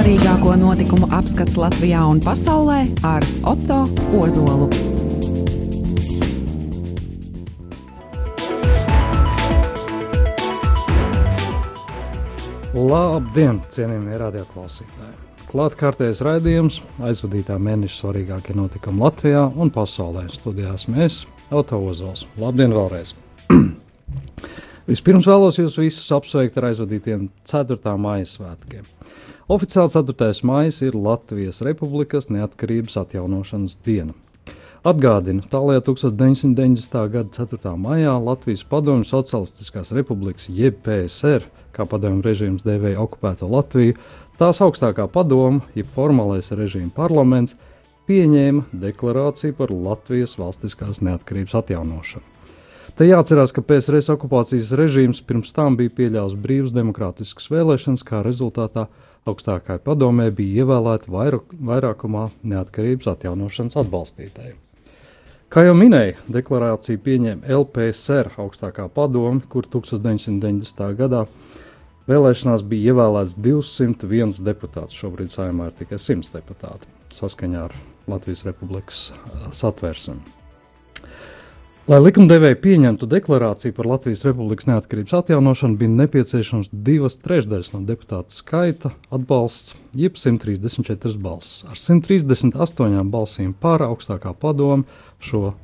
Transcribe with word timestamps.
Svarīgāko 0.00 0.54
notikumu 0.56 1.10
apskats 1.12 1.58
Latvijā 1.60 2.00
un 2.08 2.22
pasaulē 2.24 2.78
ar 3.04 3.24
Otto 3.44 3.82
Ozolu. 4.16 4.70
Labdien, 12.72 13.58
cienījamie 13.68 14.16
radioklausītāji! 14.22 15.12
Klāt 15.50 15.76
kārtējs 15.76 16.24
raidījums, 16.24 16.80
aizvadītā 17.04 17.58
mēneša 17.60 17.98
svarīgākie 17.98 18.56
notikumi 18.56 19.04
Latvijā 19.04 19.50
un 19.52 19.68
pasaulē. 19.74 20.30
Studijās 20.32 20.88
mēs, 20.88 21.26
Auto 21.52 21.82
Ozols. 21.90 22.24
Labdien 22.40 22.72
vēlreiz! 22.72 23.12
Vispirms 24.88 25.28
vēlos 25.28 25.60
jūs 25.60 25.76
visus 25.76 26.08
apsveikt 26.16 26.56
ar 26.56 26.70
aizvadītiem 26.70 27.28
4. 27.52 27.98
maija 28.00 28.32
svētkiem. 28.32 28.88
Oficiāli 29.50 29.90
4. 29.90 30.44
maija 30.46 30.70
ir 30.86 30.94
Latvijas 30.94 31.58
Republikas 31.66 32.28
neatkarības 32.30 32.94
atjaunošanas 33.00 33.80
diena. 33.82 34.12
Atgādinu, 34.86 35.42
tālāk 35.50 35.82
1990. 35.88 36.94
gada 37.10 37.34
4. 37.34 37.72
maijā 37.74 38.12
Latvijas 38.22 38.62
Padomju 38.62 39.08
Socialistiskās 39.08 39.90
Republikas, 39.96 40.46
jeb 40.46 40.78
PSR, 40.86 41.48
kā 41.74 41.82
padomju 41.82 42.22
režīms 42.28 42.62
devēja 42.62 43.02
okupēto 43.02 43.50
Latviju, 43.50 43.98
tās 44.38 44.62
augstākā 44.62 45.08
padoma, 45.10 45.66
jeb 45.74 45.90
formālais 45.90 46.54
režīma 46.54 46.94
parlaments, 46.94 47.58
pieņēma 48.06 48.70
deklarāciju 48.86 49.58
par 49.58 49.74
Latvijas 49.74 50.38
valstiskās 50.38 51.02
neatkarības 51.02 51.58
atjaunošanu. 51.58 52.39
Te 52.96 53.06
jāatcerās, 53.06 53.52
ka 53.54 53.62
PSRS 53.64 54.10
okupācijas 54.14 54.72
režīms 54.78 55.20
pirms 55.26 55.52
tam 55.56 55.76
bija 55.78 55.92
pieļāvis 55.98 56.36
brīvas 56.40 56.72
demokrātiskas 56.74 57.50
vēlēšanas, 57.52 58.02
kā 58.06 58.22
rezultātā 58.26 58.86
augstākajai 59.28 59.82
padomē 59.84 60.30
bija 60.34 60.64
ievēlēti 60.64 61.12
vairākumā 61.12 62.24
neatkarības 62.52 63.10
atjaunošanas 63.12 63.78
atbalstītāji. 63.84 64.56
Kā 65.50 65.64
jau 65.66 65.74
minēju, 65.74 66.16
deklarāciju 66.30 67.02
pieņēma 67.04 67.52
LPSR 67.60 68.32
augstākā 68.38 68.86
padome, 68.94 69.42
kur 69.50 69.66
1990. 69.66 70.84
gadā 70.98 71.24
vēlēšanās 72.10 72.62
bija 72.70 72.94
ievēlēts 72.94 73.38
201 73.38 74.42
deputāts. 74.46 74.98
Šobrīd 74.98 75.34
saimā 75.34 75.70
ir 75.70 75.78
tikai 75.82 75.98
100 75.98 76.36
deputāti 76.38 76.90
saskaņā 77.14 77.64
ar 77.66 77.74
Latvijas 78.10 78.46
Republikas 78.46 79.08
satversmi. 79.50 80.39
Lai 81.90 81.98
likumdevēji 81.98 82.54
pieņemtu 82.62 83.06
deklarāciju 83.10 83.74
par 83.74 83.86
Latvijas 83.90 84.20
Republikas 84.28 84.68
neatkarības 84.68 85.14
atjaunošanu, 85.18 85.74
bija 85.80 85.90
nepieciešams 85.90 86.68
divas 86.86 87.16
trešdaļas 87.18 87.72
no 87.72 87.80
deputātu 87.88 88.30
skaita 88.30 88.92
atbalsts, 89.10 89.72
jeb 89.98 90.14
134 90.14 91.18
balsis. 91.18 91.64
Ar 91.66 91.74
138 91.74 93.10
balsīm 93.10 93.56
pār 93.58 93.82
augstākā 93.88 94.36
padome 94.38 94.86
šo 95.18 95.42
uh, 95.48 95.56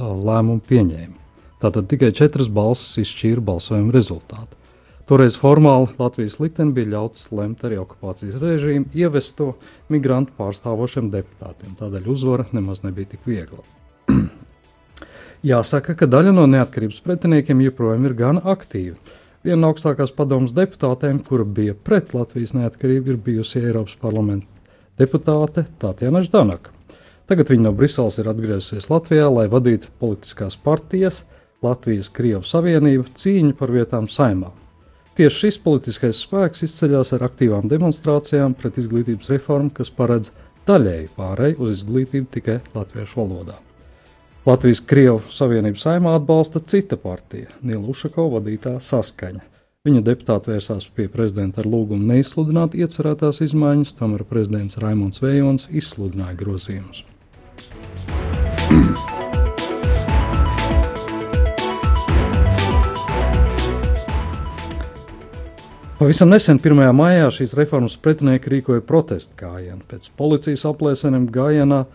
lēmumu 0.00 0.64
pieņēma. 0.64 1.20
Tātad 1.60 1.92
tikai 1.92 2.14
četras 2.16 2.48
balsis 2.48 3.04
izšķīra 3.04 3.44
balsojuma 3.44 3.92
rezultātu. 3.92 4.56
Toreiz 5.04 5.36
formāli 5.36 5.92
Latvijas 6.00 6.40
likteni 6.40 6.72
bija 6.80 6.94
ļauts 6.96 7.28
lemt 7.36 7.68
arī 7.68 7.82
okupācijas 7.84 8.40
režīmu 8.40 8.88
ievesto 8.96 9.52
migrantu 9.92 10.32
pārstāvošiem 10.40 11.12
deputātiem. 11.12 11.76
Tādēļ 11.76 12.12
uzvara 12.16 12.48
nemaz 12.56 12.86
nebija 12.88 13.12
tik 13.18 13.28
viegla. 13.28 13.60
Jāsaka, 15.44 15.92
ka 15.92 16.08
daļa 16.08 16.32
no 16.32 16.46
neatkarības 16.48 17.02
pretiniekiem 17.04 17.60
joprojām 17.66 18.06
ir 18.08 18.16
gan 18.16 18.40
aktīva. 18.40 18.96
Viena 19.44 19.60
no 19.60 19.74
augstākās 19.74 20.14
padomas 20.16 20.54
deputātēm, 20.56 21.20
kura 21.26 21.44
bija 21.44 21.74
pret 21.76 22.14
Latvijas 22.16 22.54
neatkarību, 22.56 23.12
ir 23.12 23.20
bijusi 23.26 23.60
Eiropas 23.60 23.98
parlamenta 24.00 24.48
deputāte 24.98 25.66
Tātjana 25.82 26.22
Ždanaka. 26.24 26.72
Tagad 27.28 27.50
viņa 27.52 27.66
no 27.66 27.72
Briseles 27.76 28.18
ir 28.20 28.28
atgriezusies 28.30 28.90
Latvijā, 28.92 29.28
lai 29.32 29.46
vadītu 29.52 29.90
politiskās 30.00 30.56
partijas, 30.60 31.22
Latvijas 31.64 32.10
Krievijas 32.12 32.52
Savienību 32.52 33.08
cīņu 33.16 33.56
par 33.58 33.72
vietām 33.72 34.08
saimā. 34.12 34.52
Tieši 35.14 35.44
šis 35.44 35.60
politiskais 35.64 36.24
spēks 36.24 36.66
izceļas 36.66 37.14
ar 37.16 37.28
aktīvām 37.28 37.68
demonstrācijām 37.70 38.56
pret 38.58 38.80
izglītības 38.82 39.30
reformu, 39.36 39.70
kas 39.76 39.92
paredz 39.94 40.32
daļēji 40.68 41.12
pārēju 41.16 41.62
uz 41.62 41.78
izglītību 41.78 42.32
tikai 42.34 42.58
latviešu 42.74 43.22
valodā. 43.22 43.60
Latvijas 44.44 44.82
Krievu 44.84 45.22
Savienības 45.32 45.86
saimā 45.86 46.10
atbalsta 46.18 46.60
cita 46.60 46.98
partija, 47.00 47.48
Nila 47.64 47.88
Ušakova 47.88 48.42
vadītā 48.42 48.74
saskaņa. 48.76 49.40
Viņa 49.88 50.02
deputāti 50.04 50.50
vērsās 50.52 50.84
pie 50.92 51.06
prezidenta 51.08 51.62
ar 51.62 51.68
lūgumu 51.72 52.04
neizsludināt 52.10 52.76
iecerētās 52.76 53.40
izmaiņas, 53.46 53.94
tomēr 53.96 54.26
prezidents 54.28 54.76
Raimons 54.84 55.24
Vējons 55.24 55.70
izsludināja 55.72 56.36
grozījumus. 56.44 57.06
Pavisam 65.96 66.36
nesen, 66.36 66.60
1. 66.60 66.84
maijā, 66.92 67.32
šīs 67.32 67.56
reformas 67.56 67.96
pretinieki 67.96 68.58
rīkoja 68.58 68.84
protestu 68.84 69.40
gājienu. 69.40 69.80
Pēc 69.88 70.12
policijas 70.20 70.68
aplēseniem 70.68 71.30
gājienā 71.32 71.86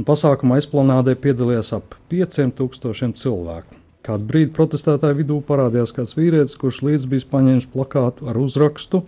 un 0.00 0.08
pasākuma 0.08 0.56
aizplanādē 0.56 1.12
piedalījās 1.20 1.74
ap 1.76 1.94
5000 2.08 3.20
cilvēku. 3.20 3.76
Kādu 4.00 4.24
brīdi 4.26 4.54
protestētāju 4.56 5.18
vidū 5.20 5.40
parādījās 5.44 5.92
kāds 5.92 6.16
vīrietis, 6.16 6.56
kurš 6.56 6.80
līdz 6.88 7.08
bija 7.12 7.28
paņēmis 7.36 7.68
plakātu 7.68 8.30
ar 8.32 8.40
uzrakstu 8.40 9.04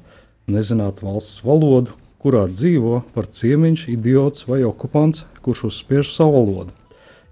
Nezināt 0.50 1.04
valsts 1.06 1.44
valodu, 1.46 1.92
kurā 2.18 2.48
dzīvo 2.50 3.04
par 3.14 3.28
ciemiņš, 3.30 3.84
idiots 3.92 4.48
vai 4.48 4.64
okupants, 4.66 5.22
kurš 5.42 5.68
uzspiež 5.68 6.10
savu 6.10 6.40
valodu. 6.40 6.74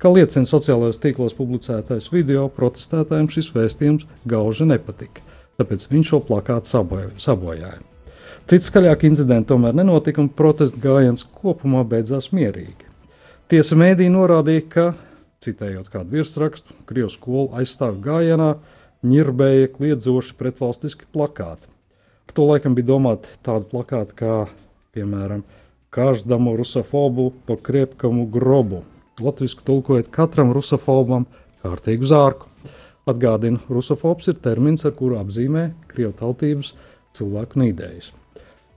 Kā 0.00 0.12
liecina 0.14 0.46
sociālajos 0.46 1.00
tīklos 1.02 1.34
publicētais 1.36 2.06
video, 2.14 2.46
protestētājiem 2.54 3.26
šis 3.34 3.50
vēstījums 3.56 4.06
gauži 4.30 4.68
nepatika, 4.70 5.24
tāpēc 5.58 5.88
viņš 5.90 6.12
šo 6.12 6.20
plakātu 6.30 6.70
sabojāja. 7.18 7.80
Cits 8.46 8.70
skaļāk 8.70 9.04
incidents 9.10 9.50
tomēr 9.50 9.74
nenotika, 9.76 10.22
un 10.22 10.30
protestu 10.30 10.78
gājiens 10.86 11.26
kopumā 11.26 11.82
beidzās 11.86 12.30
mierīgi. 12.32 12.89
Tiesa 13.50 13.74
mēdī 13.74 14.04
norādīja, 14.06 14.62
ka, 14.70 14.82
citējot 15.42 15.88
kādu 15.90 16.20
virsrakstu, 16.20 16.70
Krievijas 16.86 17.16
skolu 17.16 17.48
aizstāvju 17.58 17.98
gājienā 18.04 18.50
ņirbēja 19.10 19.70
kliedzoši 19.72 20.36
pretvalstiski 20.38 21.08
plakāti. 21.10 21.66
Ar 22.30 22.34
to 22.36 22.44
laikam 22.46 22.76
bija 22.76 22.86
domāti 22.92 23.32
tādi 23.42 23.66
plakāti 23.72 24.14
kā, 24.20 24.36
piemēram, 24.94 25.42
Každamu 25.90 26.52
rusofobu 26.60 27.24
pa 27.48 27.56
kriepkamu 27.58 28.28
grobu. 28.30 28.84
Latvijasiski 29.18 29.66
tulkojot 29.66 30.12
katram 30.14 30.52
rusofobam 30.54 31.24
kārtīgu 31.64 32.06
zārku. 32.06 32.46
Atgādinu, 33.10 33.58
rusofobs 33.66 34.30
ir 34.30 34.36
termins, 34.44 34.86
ar 34.86 34.94
kuru 34.94 35.18
apzīmē 35.18 35.64
krievu 35.90 36.12
tautības 36.20 36.70
cilvēku 37.18 37.64
nīdējas. 37.64 38.12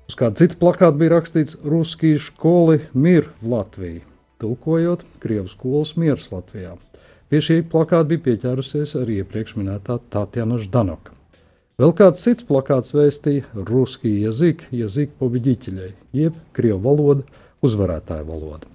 Uz 0.09 0.17
kāda 0.17 0.41
cita 0.41 0.57
plakāta 0.57 0.97
bija 0.97 1.13
rakstīts 1.13 1.59
Ruskija 1.61 2.23
skoli 2.25 2.79
mir 2.97 3.29
Latviju 3.45 4.07
tulkojot 4.43 5.07
Krievijas 5.23 5.55
skolas 5.57 5.95
mieras 5.97 6.29
Latvijā. 6.35 6.75
Pie 7.31 7.41
šī 7.41 7.61
plakāta 7.65 8.11
bija 8.11 8.27
pieķērusies 8.27 8.97
arī 8.99 9.21
iepriekš 9.23 9.55
minētā 9.57 9.97
Tatjana 10.13 10.59
Ždanoka. 10.61 11.15
Vēl 11.81 11.95
kāds 11.97 12.21
cits 12.21 12.45
plakāts 12.45 12.93
vēstīja 12.93 13.65
Ruski 13.65 14.11
jezik, 14.21 14.67
jezik 14.69 15.15
pobiģiķiļai, 15.17 15.89
jeb 16.13 16.37
Krievu 16.53 16.83
valoda, 16.83 17.25
uzvarētāja 17.65 18.27
valoda. 18.27 18.69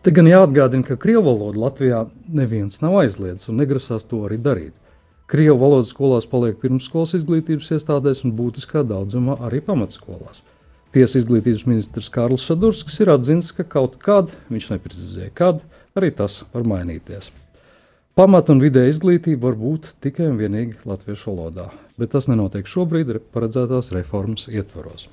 Te 0.00 0.14
gan 0.16 0.28
jāatgādina, 0.30 0.86
ka 0.86 0.96
Krievu 1.00 1.26
valodu 1.26 1.60
Latvijā 1.60 2.06
neviens 2.32 2.80
nav 2.80 2.96
aizliedzis 3.02 3.50
un 3.52 3.60
negrasās 3.60 4.08
to 4.08 4.22
arī 4.24 4.40
darīt. 4.40 4.72
Krievu 5.28 5.58
valodas 5.58 5.92
skolās 5.92 6.28
paliek 6.30 6.56
pirmsskolas 6.62 7.16
izglītības 7.18 7.72
iestādēs 7.76 8.24
un 8.24 8.32
būtiskā 8.38 8.84
daudzumā 8.86 9.40
arī 9.48 9.60
pamatskolās. 9.66 10.40
Tiesa 10.96 11.18
izglītības 11.20 11.66
ministrs 11.68 12.06
Kārlis 12.08 12.46
Šadurskis 12.48 12.94
ir 13.04 13.10
atzīmis, 13.12 13.50
ka 13.52 13.66
kaut 13.68 13.98
kad, 14.00 14.30
viņš 14.48 14.70
neprecizēja, 14.70 15.32
kad 15.36 15.58
arī 15.92 16.08
tas 16.16 16.38
var 16.54 16.64
mainīties. 16.64 17.28
Pamata 18.16 18.54
un 18.54 18.62
vidēja 18.62 18.94
izglītība 18.94 19.50
var 19.50 19.58
būt 19.60 19.90
tikai 20.00 20.30
un 20.30 20.38
vienīgi 20.40 20.88
latviešu 20.88 21.34
valodā, 21.34 21.66
bet 22.00 22.14
tas 22.14 22.30
nenotiek 22.30 22.64
šobrīd 22.64 23.10
paredzētās 23.34 23.92
reformas 23.92 24.46
ietvaros. 24.48 25.10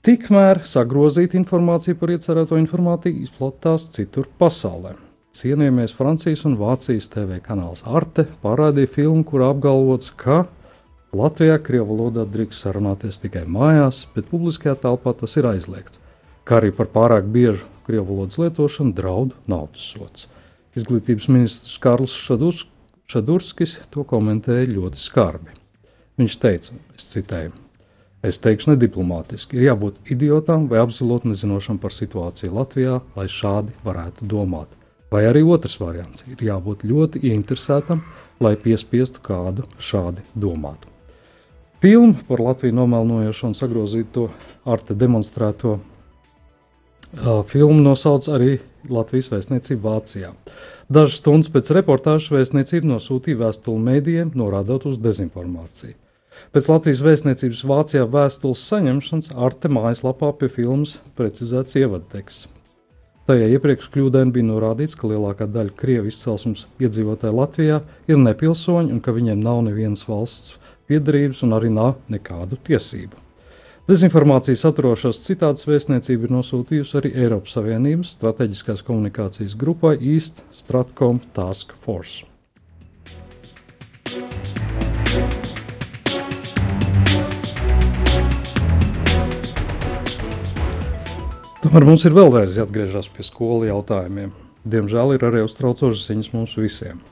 Tikmēr 0.00 0.62
sagrozīta 0.64 1.36
informācija 1.36 1.98
par 2.00 2.14
iecerēto 2.14 2.56
informāciju 2.56 3.20
izplatās 3.26 3.84
citur 3.92 4.30
pasaulē. 4.40 4.94
Cienījamies 5.36 5.92
Francijas 5.92 6.46
un 6.48 6.56
Vācijas 6.56 7.12
TV 7.12 7.36
kanāls 7.44 7.84
Arte 7.84 8.24
parādīja 8.40 8.94
filmu, 8.96 9.28
kur 9.28 9.44
apgalvots, 9.50 10.08
ka 10.16 10.46
Latvijā 11.10 11.56
krievu 11.58 11.96
valodā 11.96 12.22
drīkst 12.22 12.62
sarunāties 12.62 13.18
tikai 13.18 13.42
mājās, 13.50 14.04
bet 14.14 14.28
publiskajā 14.30 14.76
telpā 14.84 15.10
tas 15.18 15.32
ir 15.40 15.48
aizliegts, 15.50 15.98
kā 16.46 16.60
arī 16.60 16.70
par 16.74 16.86
pārāk 16.92 17.26
biežu 17.34 17.66
krievu 17.86 18.12
valodas 18.12 18.38
lietošanu 18.38 18.94
draud 18.94 19.34
naudas 19.50 19.88
sots. 19.90 20.28
Izglītības 20.78 21.26
ministrs 21.32 21.80
Kārls 21.82 22.14
Šadurs, 22.14 22.62
Šadurskis 23.10 23.80
to 23.90 24.06
komentēja 24.06 24.70
ļoti 24.70 25.02
skarbi. 25.02 25.58
Viņš 26.20 26.38
teica, 26.38 26.78
es 26.94 27.10
citēju, 27.10 27.58
Es 28.20 28.36
teikšu 28.36 28.74
nediplomātiski, 28.74 29.56
ir 29.56 29.70
jābūt 29.70 30.10
idiotam 30.12 30.66
vai 30.68 30.82
absolūti 30.82 31.30
nezinošam 31.30 31.78
par 31.80 31.94
situāciju 31.96 32.52
Latvijā, 32.52 32.98
lai 33.16 33.24
šādi 33.32 33.72
varētu 33.80 34.28
domāt. 34.28 34.76
Vai 35.10 35.24
arī 35.24 35.40
otrs 35.40 35.78
variants- 35.80 36.26
ir 36.32 36.44
jābūt 36.50 36.84
ļoti 36.84 37.24
ieinteresētam, 37.30 38.04
lai 38.38 38.54
piespiestu 38.56 39.24
kādu 39.24 39.64
šādi 39.78 40.20
domāt. 40.36 40.89
Filmu 41.80 42.14
par 42.28 42.40
Latviju 42.40 42.74
nomelnojošo 42.76 43.46
un 43.48 43.54
sagrozīto 43.56 44.26
arte 44.68 44.92
demonstrēto 44.94 45.78
uh, 45.78 47.40
filmu 47.48 47.80
nosauc 47.80 48.28
arī 48.28 48.58
Latvijas 48.92 49.30
vēstniecība 49.32 49.86
Vācijā. 49.86 50.34
Dažas 50.92 51.22
stundas 51.22 51.48
pēc 51.54 51.72
reportāžas 51.78 52.28
vēstniecība 52.36 52.90
nosūtīja 52.90 53.40
vēstuli 53.46 53.84
mēdījiem, 53.86 54.34
norādot 54.36 54.84
uz 54.92 55.00
dezinformāciju. 55.00 55.96
Pēc 56.52 56.68
Latvijas 56.68 57.00
vēstniecības 57.06 57.64
Vācijā 57.72 58.04
vēstules 58.12 58.68
saņemšanas 58.68 59.32
Arte 59.48 59.72
mājaslapā 59.72 60.34
pie 60.36 60.52
filmas 60.52 60.98
precizēts 61.16 61.80
ievadteksts. 61.80 62.50
Tajā 63.30 63.48
iepriekš 63.56 63.88
kļūdaini 63.94 64.36
bija 64.36 64.50
norādīts, 64.50 64.98
ka 65.00 65.08
lielākā 65.08 65.48
daļa 65.48 65.72
krievu 65.80 66.12
izcelsmes 66.12 66.66
iedzīvotāju 66.82 67.36
Latvijā 67.40 67.80
ir 68.10 68.20
nepilsoņi 68.20 68.92
un 68.92 69.00
ka 69.00 69.16
viņiem 69.16 69.40
nav 69.40 69.64
nevienas 69.68 70.04
valsts 70.08 70.59
piedarības 70.90 71.44
un 71.46 71.56
arī 71.56 71.70
nav 71.72 71.96
nekādu 72.12 72.58
tiesību. 72.66 73.30
Dezinformācijas 73.90 74.66
atrošos 74.68 75.18
citātas 75.24 75.66
vēstniecība 75.66 76.28
ir 76.28 76.34
nosūtījusi 76.36 76.98
arī 77.00 77.10
Eiropas 77.24 77.56
Savienības 77.56 78.12
strateģiskās 78.14 78.84
komunikācijas 78.86 79.56
grupai 79.58 79.96
East 79.98 80.44
Stratcom 80.54 81.18
Task 81.34 81.72
Force. 81.74 82.26
Tomēr 91.60 91.84
mums 91.84 92.06
ir 92.08 92.14
vēlreiz 92.16 92.56
jāatgriežas 92.56 93.10
pie 93.12 93.26
skolu 93.26 93.66
jautājumiem. 93.68 94.30
Diemžēl 94.70 95.16
ir 95.16 95.26
arī 95.28 95.42
uztraucošas 95.44 96.06
ziņas 96.12 96.30
mums 96.36 96.54
visiem. 96.60 97.02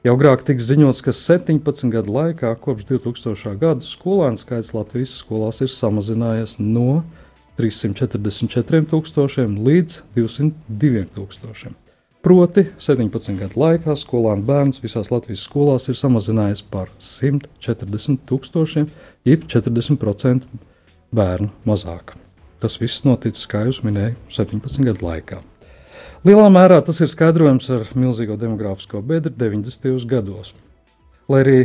Jau 0.00 0.14
agrāk 0.16 0.40
tika 0.48 0.64
ziņots, 0.64 1.02
ka 1.04 1.12
17 1.12 1.90
gadu 1.92 2.14
laikā, 2.14 2.54
kopš 2.64 2.86
2000. 2.88 3.50
gada, 3.60 3.84
skolēnu 3.84 4.40
skaits 4.40 4.72
Latvijas 4.72 5.18
skolās 5.20 5.60
ir 5.60 5.68
samazinājies 5.68 6.54
no 6.56 7.02
344,000 7.60 9.60
līdz 9.60 9.98
202,000. 10.16 11.76
Proti, 12.24 12.64
17 12.80 13.36
gadu 13.42 13.60
laikā 13.60 13.92
skolēnu 13.96 14.40
bērns 14.48 14.80
visās 14.80 15.12
Latvijas 15.12 15.44
skolās 15.44 15.88
ir 15.92 16.00
samazinājies 16.00 16.64
par 16.72 16.88
140,000, 16.96 18.88
jeb 19.28 19.44
40% 19.52 20.48
bērnu 21.12 21.52
mazāk. 21.68 22.16
Tas 22.60 22.80
viss 22.80 23.04
noticis, 23.04 23.44
kā 23.44 23.68
jau 23.68 23.76
minēju, 23.84 24.16
17 24.32 24.88
gadu 24.88 25.10
laikā. 25.10 25.44
Lielā 26.20 26.50
mērā 26.52 26.82
tas 26.84 26.98
ir 27.00 27.08
skaidrojams 27.08 27.64
ar 27.72 27.86
milzīgo 27.96 28.34
demogrāfisko 28.36 28.98
bedri 29.00 29.30
90. 29.40 30.02
gados. 30.04 30.50
Lai 31.32 31.38
arī 31.40 31.60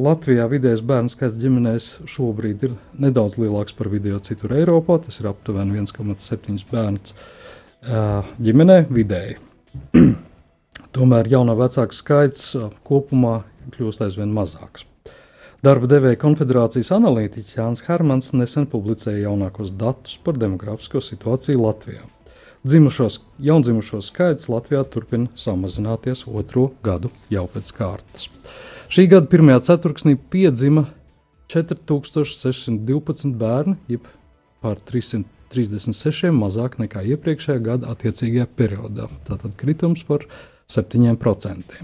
Latvijā 0.00 0.46
vidējais 0.48 0.80
bērnu 0.88 1.10
skaits 1.12 1.34
ģimenēs 1.42 1.88
šobrīd 2.08 2.62
ir 2.64 2.78
nedaudz 2.96 3.34
lielāks 3.36 3.74
par 3.76 3.90
vidējo 3.92 4.22
citur 4.24 4.54
Eiropā, 4.56 4.96
tas 5.04 5.20
ir 5.20 5.28
aptuveni 5.28 5.76
1,7 5.82 6.64
bērns 6.70 7.12
ģimenē 8.40 8.78
vidēji. 8.88 9.36
Tomēr 10.96 11.28
jaunā 11.28 11.58
vecāka 11.58 11.98
skaits 11.98 12.54
kopumā 12.88 13.34
kļūst 13.74 14.06
aizvien 14.06 14.32
mazāks. 14.32 14.86
Darba 15.60 15.90
devēja 15.92 16.22
konfederācijas 16.22 16.88
analītiķis 16.96 17.58
Jānis 17.58 17.84
Hermans 17.84 18.32
nesen 18.32 18.64
publicēja 18.64 19.26
jaunākos 19.26 19.76
datus 19.76 20.16
par 20.24 20.40
demografisko 20.40 21.04
situāciju 21.04 21.66
Latvijā. 21.66 22.00
Dzimušos, 22.64 23.22
jaundzimušo 23.40 24.02
skaits 24.04 24.50
Latvijā 24.52 24.82
turpina 24.84 25.30
samazināties 25.32 26.26
otro 26.28 26.66
gadu 26.84 27.08
jau 27.32 27.46
pēc 27.48 27.70
kārtas. 27.72 28.26
Šī 28.92 29.06
gada 29.08 29.30
pirmajā 29.32 29.62
ceturksnī 29.70 30.18
piedzima 30.28 30.82
4612 31.48 33.32
bērni, 33.40 33.78
jeb 33.88 34.04
par 34.60 34.76
336 34.90 36.34
mazāk 36.36 36.76
nekā 36.82 37.06
iepriekšējā 37.14 37.62
gada 37.64 37.94
attiecīgajā 37.94 38.44
periodā. 38.60 39.08
Tātad 39.24 39.56
kritums 39.56 40.04
par 40.04 40.28
7%. 40.68 41.80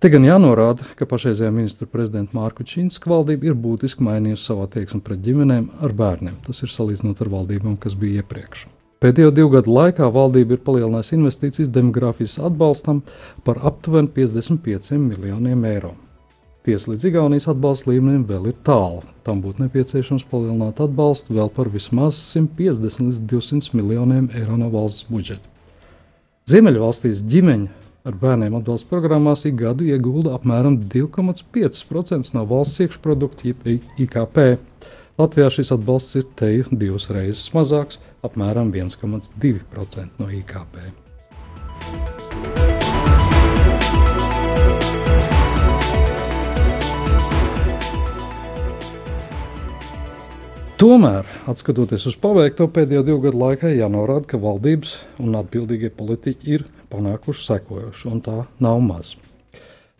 Te 0.00 0.10
gan 0.10 0.26
jānorāda, 0.26 0.90
ka 0.98 1.06
pašreizējā 1.06 1.52
ministra 1.54 1.86
prezidenta 1.86 2.34
Mārku 2.34 2.66
Čīnska 2.66 3.06
valdība 3.14 3.52
ir 3.52 3.54
būtiski 3.54 4.02
mainījusi 4.02 4.48
savu 4.48 4.66
attieksmi 4.66 5.04
pret 5.06 5.22
ģimenēm 5.22 5.70
ar 5.86 5.94
bērniem. 5.94 6.42
Tas 6.50 6.64
ir 6.66 6.74
salīdzinot 6.74 7.22
ar 7.22 7.34
valdībām, 7.38 7.78
kas 7.78 7.94
bija 7.94 8.24
iepriekš. 8.24 8.66
Pēdējo 9.00 9.30
divu 9.32 9.48
gadu 9.54 9.72
laikā 9.72 10.10
valdība 10.12 10.58
ir 10.58 10.60
palielinājusi 10.60 11.14
investīcijas 11.16 11.70
demogrāfijas 11.72 12.34
atbalstam 12.44 12.98
par 13.46 13.56
aptuveni 13.64 14.10
55 14.12 14.98
miljoniem 15.00 15.62
eiro. 15.64 15.94
Tiesa 16.68 16.90
līdz 16.90 17.06
Igaunijas 17.08 17.48
atbalsta 17.48 17.88
līmenim 17.88 18.26
vēl 18.28 18.50
ir 18.50 18.58
tālu. 18.68 19.00
Tam 19.24 19.40
būtu 19.40 19.64
nepieciešams 19.64 20.26
palielināt 20.28 20.82
atbalstu 20.84 21.32
vēl 21.38 21.48
par 21.56 21.70
vismaz 21.72 22.18
150 22.34 23.06
līdz 23.06 23.22
200 23.30 23.78
miljoniem 23.80 24.28
eiro 24.36 24.60
no 24.60 24.68
valsts 24.74 25.08
budžeta. 25.08 25.48
Ziemeļvalstīs 26.52 27.24
ģimeņa 27.32 27.80
ar 28.04 28.20
bērniem 28.20 28.58
atbalsta 28.60 28.92
programmās 28.92 29.46
ik 29.48 29.56
gadu 29.62 29.88
iegulda 29.88 30.36
apmēram 30.36 30.76
2,5% 30.92 32.36
no 32.36 32.44
valsts 32.52 32.84
iekšprodukta 32.84 33.54
IKP. 34.04 34.44
Latvijā 35.20 35.50
šis 35.52 35.68
atbalsts 35.74 36.16
ir 36.16 36.22
teju 36.32 36.70
divas 36.80 37.10
reizes 37.12 37.50
mazāks, 37.52 37.98
apmēram 38.24 38.70
1,2% 38.72 40.16
no 40.16 40.28
IKP. 40.32 40.78
Tomēr, 50.80 51.28
skatoties 51.60 52.06
uz 52.08 52.16
paveikto 52.16 52.70
pēdējo 52.72 53.04
divu 53.10 53.20
gadu 53.26 53.42
laikā, 53.42 53.74
jānorāda, 53.76 54.24
ka 54.30 54.40
valdības 54.40 54.94
un 55.20 55.36
atbildīgie 55.36 55.92
politiķi 56.00 56.54
ir 56.56 56.64
panākuši 56.88 57.44
sekojošu, 57.50 58.08
un 58.08 58.24
tā 58.24 58.38
nav 58.56 58.80
maz. 58.86 59.12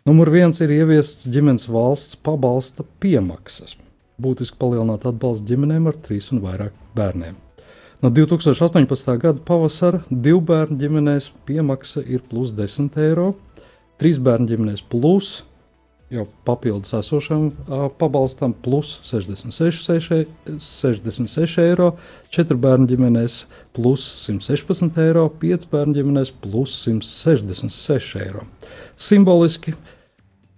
Numur 0.09 0.33
viens 0.33 0.57
ir 0.65 0.73
ieviests 0.79 1.29
ģimenes 1.29 1.69
valsts 1.69 2.17
pabalsta 2.25 2.89
piemaksas. 2.97 3.77
Būtiski 4.21 4.57
palielināt 4.59 5.05
atbalstu 5.07 5.53
ģimenēm 5.53 5.87
ar 5.87 5.95
trīs 5.95 6.31
un 6.33 6.41
vairāk 6.43 6.75
bērniem. 6.97 7.37
No 8.01 8.09
2018. 8.09 9.13
gada 9.21 9.39
pavasara 9.45 10.01
divu 10.09 10.41
bērnu 10.41 10.79
ģimenēs 10.81 11.29
piemaksa 11.45 12.01
ir 12.01 12.23
plus 12.25 12.49
10 12.57 12.97
eiro, 12.97 13.35
trīs 14.01 14.17
bērnu 14.17 14.49
ģimenēs 14.49 14.81
plus 14.89 15.43
jau 16.11 16.25
papildus 16.45 16.91
esošam 16.97 17.51
pabalstam, 17.99 18.53
plus 18.53 18.97
66, 19.07 20.25
66 20.59 21.61
eiro, 21.63 21.93
4 22.35 22.57
bērnu 22.65 22.89
ģimenēs 22.89 23.37
plus 23.77 24.03
116 24.25 24.99
eiro, 25.05 25.29
5 25.41 25.69
bērnu 25.71 25.95
ģimenēs 26.01 26.33
plus 26.43 26.75
166 26.83 28.19
eiro. 28.25 28.43
Simboliski, 28.99 29.75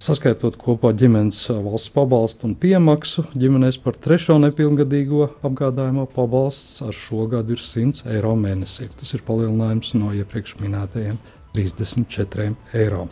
saskaitot 0.03 0.57
kopā 0.59 0.91
ģimenes 0.99 1.45
valsts 1.63 1.91
pabalstu 1.93 2.49
un 2.49 2.55
piemaksu, 2.59 3.23
ģimenēs 3.39 3.77
par 3.83 3.95
trešo 3.95 4.35
nepilngadīgo 4.43 5.29
apgādājumu 5.47 6.05
pabalsts 6.11 6.81
ar 6.83 6.95
šo 6.97 7.27
gadu 7.31 7.55
ir 7.55 7.63
100 7.63 8.09
eiro 8.11 8.33
mēnesī. 8.39 8.89
Tas 8.99 9.15
ir 9.15 9.23
palielinājums 9.27 9.93
no 9.95 10.11
iepriekš 10.17 10.57
minētajiem 10.59 11.19
34 11.55 12.49
eiro. 12.81 13.05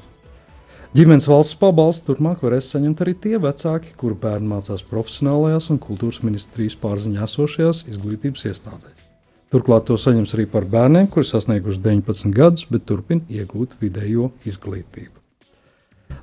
Ģimenes 0.92 1.30
valsts 1.32 1.56
pabalstu 1.56 2.10
turpmāk 2.10 2.44
varēs 2.44 2.68
saņemt 2.74 3.06
arī 3.06 3.16
tie 3.24 3.38
vecāki, 3.40 3.94
kuru 3.96 4.18
bērni 4.20 4.52
mācās 4.52 4.84
profesionālajās 4.90 5.70
un 5.72 5.80
kultūras 5.80 6.20
ministrijas 6.26 6.76
pārziņā 6.82 7.24
esošajās 7.30 7.86
izglītības 7.94 8.44
iestādēs. 8.52 9.08
Turklāt 9.52 9.88
to 9.88 9.96
saņems 10.00 10.36
arī 10.36 10.50
par 10.52 10.68
bērniem, 10.68 11.08
kuri 11.12 11.32
sasnieguši 11.32 11.84
19 11.88 12.36
gadus, 12.36 12.68
bet 12.72 12.88
turpina 12.92 13.24
iegūt 13.32 13.80
vidējo 13.80 14.34
izglītību. 14.48 15.21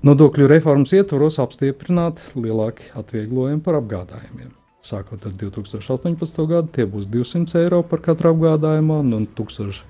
Nodokļu 0.06 0.46
reformas 0.50 0.94
ietvaros 0.94 1.40
apstiprināt 1.42 2.22
lielāki 2.38 2.92
atvieglojumi 2.98 3.62
par 3.64 3.80
apgādājumiem. 3.80 4.54
Sākot 4.84 5.24
ar 5.26 5.34
2018. 5.34 6.42
gadu, 6.48 6.70
tie 6.72 6.86
būs 6.86 7.08
200 7.10 7.64
eiro 7.64 7.82
par 7.82 8.00
katru 8.04 8.32
apgādājumu 8.32 9.00
un 9.02 9.28
1000 9.36 9.84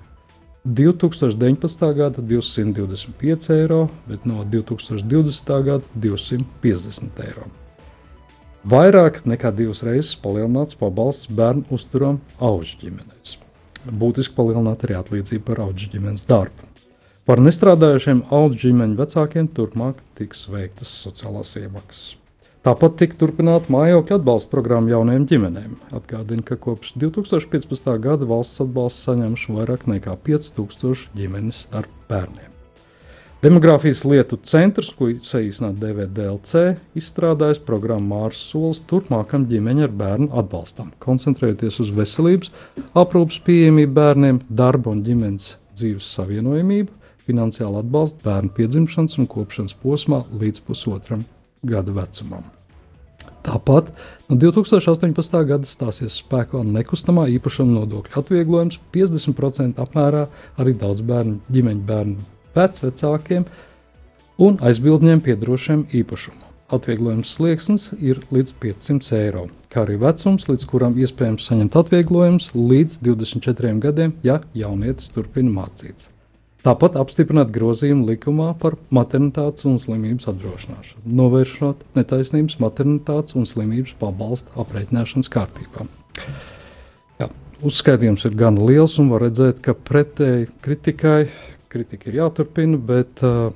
2019. 0.65 1.93
gada 1.95 2.21
225 2.21 3.49
eiro, 3.55 3.87
bet 4.07 4.25
no 4.25 4.43
2020. 4.43 5.63
gada 5.63 5.83
250 5.95 7.23
eiro. 7.25 7.47
Vairāk 8.67 9.21
nekā 9.23 9.53
divas 9.55 9.79
reizes 9.87 10.17
palielināts 10.19 10.75
pabalsts 10.75 11.29
bērnu 11.31 11.63
uzturam 11.71 12.19
auģu 12.43 12.81
ģimenēs. 12.83 13.37
Būtiski 13.87 14.35
palielināta 14.35 14.85
arī 14.85 14.99
atlīdzība 14.99 15.45
par 15.47 15.63
auģu 15.69 15.93
ģimenes 15.93 16.27
darbu. 16.27 16.68
Par 17.29 17.37
nestrādājušiem 17.45 18.23
auģu 18.33 18.57
ģimeņu 18.63 18.95
vecākiem 18.97 19.47
turpmāk 19.53 19.99
tiks 20.17 20.47
veiktas 20.49 20.89
sociālās 21.03 21.51
iemaksas. 21.59 22.15
Tāpat 22.65 22.95
tika 22.97 23.19
turpināta 23.21 23.69
mājokļu 23.69 24.15
atbalsta 24.17 24.49
programma 24.49 24.89
jaunajām 24.95 25.27
ģimenēm. 25.29 25.75
Atgādina, 25.93 26.41
ka 26.47 26.57
kopš 26.57 26.95
2015. 26.97 27.91
gada 28.01 28.25
valsts 28.25 28.63
atbalsts 28.65 29.05
saņemšu 29.05 29.59
vairāk 29.59 29.85
nekā 29.93 30.17
5000 30.25 31.13
ģimenes 31.13 31.67
ar 31.69 31.85
bērniem. 32.09 32.49
Demogrāfijas 33.45 34.01
lietu 34.09 34.41
centrs, 34.41 34.89
ko 34.97 35.13
saīsināt 35.13 35.77
DVDLC, 35.77 36.79
izstrādājis 36.97 37.61
programmu 37.61 38.09
Mārs 38.09 38.41
Solis 38.41 38.81
turpmākam 38.89 39.45
ģimeņa 39.53 39.85
ar 39.85 39.97
bērnu 40.01 40.33
atbalstam, 40.41 40.89
koncentrējoties 41.05 41.77
uz 41.85 41.93
veselības, 41.93 42.49
aprūpas 42.97 43.37
pieejamību 43.45 43.99
bērniem, 44.01 44.41
darba 44.49 44.97
un 44.97 45.05
ģimenes 45.05 45.53
dzīves 45.77 46.09
savienojamību, 46.17 46.98
finansiālu 47.29 47.83
atbalstu 47.83 48.25
bērnu 48.25 48.53
piedzimšanas 48.57 49.19
un 49.21 49.29
kopšanas 49.29 49.77
posmā 49.83 50.23
līdz 50.33 50.65
pusotram 50.67 51.27
gadu 51.63 51.95
vecumam. 51.95 52.47
Tāpat 53.45 53.93
no 54.27 54.35
2018. 54.35 55.37
gada 55.47 55.67
stāsies 55.67 56.17
spēkā 56.19 56.59
nekustamā 56.65 57.27
īpašuma 57.37 57.77
nodokļa 57.77 58.19
atvieglojums 58.19 58.81
50% 58.93 59.79
apmērā 59.79 60.25
arī 60.59 60.75
daudz 60.81 61.05
bērnu 61.07 61.39
ģimeņu 61.47 61.85
bērnu 61.87 62.27
vecvecākiem 62.57 63.47
un 64.43 64.59
aizbildņiem 64.59 65.23
piedarošiem 65.23 65.87
īpašumam. 66.01 66.45
Atvieglojums 66.69 67.31
slieksnis 67.33 67.87
ir 67.97 68.19
līdz 68.29 68.53
500 68.61 69.15
eiro, 69.17 69.47
kā 69.73 69.87
arī 69.87 69.97
vecums, 70.03 70.45
līdz 70.51 70.67
kuram 70.69 70.99
iespējams 71.01 71.47
saņemt 71.49 71.79
atvieglojumus 71.79 72.51
līdz 72.53 72.99
24 73.07 73.73
gadiem, 73.87 74.13
ja 74.21 74.37
jaunietis 74.53 75.09
turpina 75.15 75.49
mācīties. 75.63 76.11
Tāpat 76.59 76.97
apstiprināt 76.99 77.53
grozījumu 77.55 78.09
likumā 78.09 78.49
par 78.59 78.75
maternitātes 78.91 79.63
un 79.69 79.77
slimības 79.79 80.27
apdrošināšanu, 80.27 81.05
novēršot 81.19 81.85
netaisnības 81.95 82.57
maternitātes 82.59 83.37
un 83.39 83.47
slimības 83.47 83.93
pabalsta 84.01 84.51
aprēķināšanas 84.59 85.31
kārtībā. 85.31 85.85
Jā, 87.21 87.29
uzskaitījums 87.63 88.27
ir 88.27 88.35
gan 88.39 88.59
liels, 88.59 88.97
un 88.99 89.07
var 89.13 89.23
redzēt, 89.29 89.63
ka 89.63 89.71
pretēji 89.71 90.49
kritikai 90.65 91.21
kritika 91.69 92.09
ir 92.09 92.19
jāturpina, 92.23 92.79
bet 92.81 93.23
uh, 93.25 93.53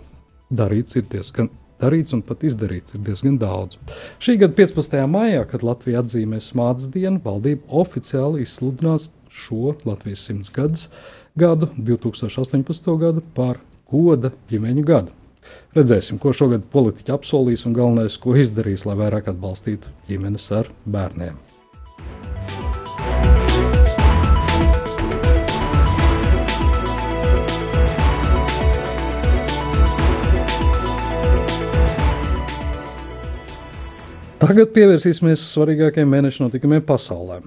darīts 0.53 0.97
ir 0.99 1.07
diezgan. 1.09 1.49
Darīts 1.83 2.15
un 2.15 2.21
pat 2.23 2.45
izdarīts 2.47 2.95
ir 2.95 3.01
diezgan 3.03 3.35
daudz. 3.41 3.79
Šī 4.23 4.37
gada 4.39 4.55
15. 4.55 4.95
maijā, 5.09 5.41
kad 5.49 5.65
Latvija 5.65 6.03
atzīmēs 6.03 6.53
mācības 6.55 6.91
dienu, 6.93 7.19
valdība 7.25 7.81
oficiāli 7.81 8.45
izsludinās 8.45 9.09
šo 9.33 9.73
Latvijas 9.83 10.23
simts 10.29 10.53
gadus 10.53 10.87
gadu, 11.35 11.69
2018. 11.77 12.97
gadu, 12.99 13.23
par 13.33 13.59
goda 13.91 14.31
ģimeņu 14.49 14.83
gadu. 14.85 15.13
Redzēsim, 15.75 16.19
ko 16.21 16.31
šogad 16.33 16.67
politiķi 16.71 17.11
apsolīs 17.13 17.65
un 17.67 17.73
galvenais, 17.75 18.17
ko 18.21 18.37
izdarīs, 18.39 18.85
lai 18.87 18.95
vairāk 18.99 19.31
atbalstītu 19.33 19.91
ģimenes 20.07 20.45
ar 20.55 20.69
bērniem. 20.85 21.41
Tagad 34.43 34.73
pievērsīsimies 34.75 35.43
svarīgākajiem 35.53 36.09
mēneša 36.11 36.43
notikumiem 36.43 36.83
pasaulē. 36.83 37.37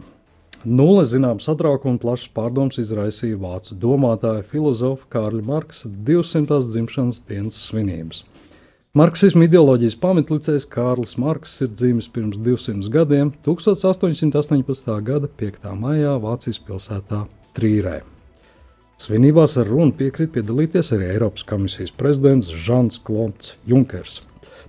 Nulle 0.66 1.04
zinām 1.06 1.38
satraukumu 1.38 1.92
un 1.94 1.98
plašas 2.02 2.32
pārdomas 2.34 2.80
izraisīja 2.82 3.36
vācu 3.38 3.76
domātāja 3.78 4.42
filozofa 4.50 5.06
Kārļa 5.12 5.44
Marksa 5.46 5.86
200. 6.08 6.58
dzimšanas 6.72 7.20
dienas 7.28 7.60
svinības. 7.68 8.24
Marksismu 8.98 9.46
ideoloģijas 9.46 9.94
pamatlicējs 10.02 10.66
Kārlis 10.72 11.14
Marks 11.22 11.54
ir 11.62 11.70
dzimis 11.70 12.10
pirms 12.10 12.40
200 12.42 12.90
gadiem, 12.90 13.30
1818. 13.46 14.90
gada 15.06 15.30
5. 15.38 15.70
maijā 15.78 16.16
Vācijas 16.26 16.58
pilsētā 16.66 17.22
Trīrē. 17.54 18.00
Svinībās 18.98 19.54
ar 19.62 19.70
runu 19.70 19.94
piekrīt 19.94 20.34
piedalīties 20.34 20.90
arī 20.96 21.12
Eiropas 21.12 21.46
komisijas 21.46 21.94
prezidents 21.94 22.50
Žants 22.50 22.98
Klonts 23.06 23.54
Junkers. 23.70 24.24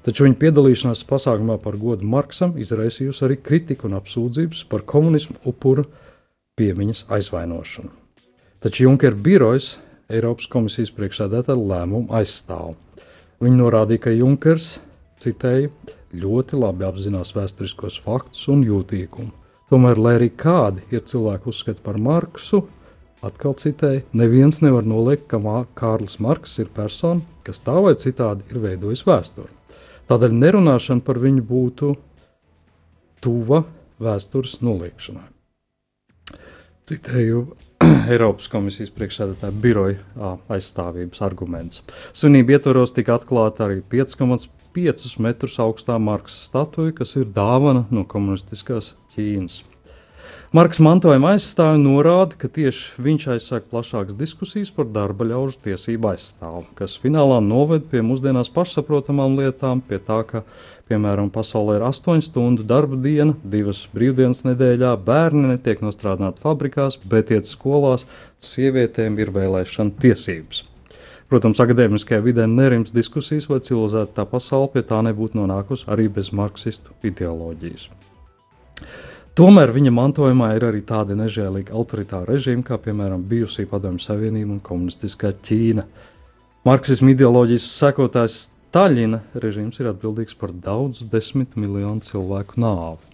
Taču 0.08 0.24
viņa 0.24 0.38
piedalīšanās 0.40 1.02
pasākumā 1.04 1.58
par 1.60 1.76
godu 1.76 2.08
Marksam 2.08 2.54
izraisījusi 2.56 3.26
arī 3.28 3.36
kritiku 3.44 3.90
un 3.90 3.98
apsūdzības 3.98 4.62
par 4.72 4.86
komunismu 4.88 5.36
upuru 5.52 5.84
piemiņas 6.56 7.10
aizvainošanu. 7.12 7.92
Taču 8.64 8.86
Junkera 8.86 9.20
birojas 9.20 9.74
Eiropas 10.08 10.48
komisijas 10.48 10.94
priekšsēdētāja 10.96 11.60
lēmumu 11.60 12.08
aizstāv. 12.16 12.78
Viņa 13.44 13.60
norādīja, 13.60 14.06
ka 14.06 14.16
Junkers, 14.16 14.70
citēji, 15.20 15.74
ļoti 16.16 16.56
labi 16.64 16.88
apzinās 16.88 17.36
vēsturiskos 17.36 18.00
faktus 18.00 18.48
un 18.48 18.64
jūtīgumu. 18.64 19.34
Tomēr, 19.68 20.00
lai 20.00 20.16
arī 20.22 20.32
kādi 20.32 20.88
ir 20.96 21.04
cilvēki 21.04 21.52
uzskati 21.52 21.84
par 21.84 22.00
Marksu, 22.00 22.64
atkal 23.28 23.60
citēji, 23.60 24.06
neviens 24.16 24.64
nevar 24.64 24.88
noliekt, 24.88 25.28
ka 25.28 25.66
Kārlis 25.76 26.22
Marks 26.24 26.56
ir 26.64 26.72
persona, 26.72 27.28
kas 27.44 27.60
tā 27.68 27.76
vai 27.84 27.98
citādi 28.00 28.48
ir 28.48 28.64
veidojis 28.64 29.04
vēsturi. 29.04 29.52
Tādēļ 30.08 30.36
nerunāšana 30.40 31.04
par 31.04 31.20
viņu 31.20 31.44
būtu 31.44 31.94
tuva 33.24 33.64
vēstures 34.00 34.62
noliekšanai. 34.64 35.26
Citēju 36.88 37.42
Eiropas 38.14 38.48
komisijas 38.52 38.94
priekšsēdētāja 38.96 39.56
biroja 39.64 40.36
aizstāvības 40.54 41.24
arguments. 41.28 41.84
Svinību 42.16 42.56
ietvaros 42.56 42.96
tika 42.96 43.18
atklāta 43.18 43.68
arī 43.68 43.82
5,5 43.92 45.18
metrus 45.26 45.58
augstā 45.60 45.98
Marksa 46.00 46.40
statuja, 46.46 46.96
kas 47.02 47.18
ir 47.20 47.28
dāvana 47.36 47.84
no 47.92 48.06
komunistiskās 48.08 48.94
Ķīnas. 49.12 49.64
Marks 50.56 50.80
mantojuma 50.80 51.34
aizstāvi 51.36 51.82
norāda, 51.82 52.38
ka 52.40 52.48
tieši 52.48 53.02
viņš 53.04 53.24
aizsāk 53.34 53.66
plašākas 53.68 54.16
diskusijas 54.16 54.70
par 54.72 54.88
darba 54.96 55.26
ļaužu 55.28 55.60
tiesību 55.66 56.14
aizstāvu, 56.14 56.62
kas 56.78 56.96
finālā 57.04 57.42
noved 57.44 57.90
pie 57.92 58.00
mūsdienās 58.00 58.54
pašsaprotamām 58.56 59.36
lietām, 59.42 59.82
pie 59.84 60.00
tā, 60.00 60.22
ka, 60.30 60.46
piemēram, 60.88 61.28
pasaulē 61.36 61.82
ir 61.82 61.86
8 61.90 62.24
stundu 62.30 62.64
darba 62.64 62.96
diena, 63.04 63.36
divas 63.44 63.84
brīvdienas 63.92 64.46
nedēļā, 64.48 64.94
bērni 65.10 65.52
netiek 65.52 65.84
nostrādāti 65.84 66.40
fabrikās, 66.46 66.96
bet 67.04 67.36
iet 67.36 67.50
skolās, 67.52 68.08
sievietēm 68.40 69.20
ir 69.20 69.36
vēlēšana 69.36 70.00
tiesības. 70.00 70.64
Protams, 71.28 71.60
akadēmiskajā 71.60 72.22
vidē 72.24 72.46
nerims 72.48 72.96
diskusijas, 72.96 73.50
vai 73.52 73.60
civilizēta 73.60 74.24
pasaule 74.32 74.72
pie 74.72 74.88
tā 74.88 75.02
nebūtu 75.04 75.42
nonākusi 75.42 75.90
arī 75.92 76.08
bez 76.08 76.32
marksistu 76.32 76.96
ideoloģijas. 77.04 77.90
Tomēr 79.38 79.70
viņa 79.70 79.92
mantojumā 79.94 80.48
ir 80.58 80.64
arī 80.66 80.80
tādi 80.82 81.14
nežēlīgi 81.14 81.70
autoritāri 81.70 82.34
režīmi, 82.34 82.64
kā 82.66 82.80
piemēram 82.82 83.22
bijusī 83.22 83.68
Padomju 83.70 84.02
Savienība 84.02 84.56
un 84.56 84.62
komunistiskā 84.66 85.30
Ķīna. 85.46 85.84
Marksismu 86.66 87.12
ideoloģijas 87.14 87.68
sekotājs 87.78 88.38
Staļina 88.68 89.20
režīms 89.38 89.78
ir 89.80 89.92
atbildīgs 89.92 90.34
par 90.38 90.52
daudzu 90.52 91.06
desmit 91.12 91.54
miljonu 91.56 92.02
cilvēku 92.04 92.58
nāvi. 92.60 93.06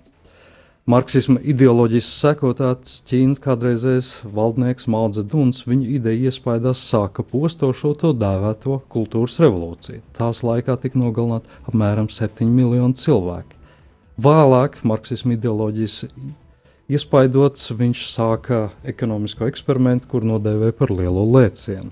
Marksisma 0.89 1.43
ideoloģijas 1.43 2.07
sekotājs 2.21 2.95
Ķīnas 3.07 3.43
kādreizējais 3.43 4.13
valdnieks 4.35 4.87
Mao 4.91 5.11
Duns 5.11 5.67
viņu 5.67 5.91
ideju 5.97 6.31
iespaidās 6.31 6.85
sāka 6.87 7.23
postošo 7.23 7.91
to 7.99 8.13
dēvēto 8.15 8.79
kultūras 8.95 9.37
revolūciju. 9.43 10.01
Tās 10.15 10.39
laikā 10.47 10.79
tika 10.79 11.03
nogalināti 11.03 11.51
apmēram 11.67 12.07
7 12.07 12.47
miljoni 12.47 12.95
cilvēki. 12.99 13.59
Vēlāk, 14.21 14.75
marksismu 14.85 15.33
ideoloģijas 15.33 16.03
iespaidots, 16.93 17.71
viņš 17.73 18.03
sāka 18.11 18.67
ekonomisko 18.85 19.47
eksperimentu, 19.49 20.05
kur 20.11 20.27
nodēvēja 20.27 20.75
par 20.77 20.93
lielo 20.93 21.23
lēcienu. 21.25 21.89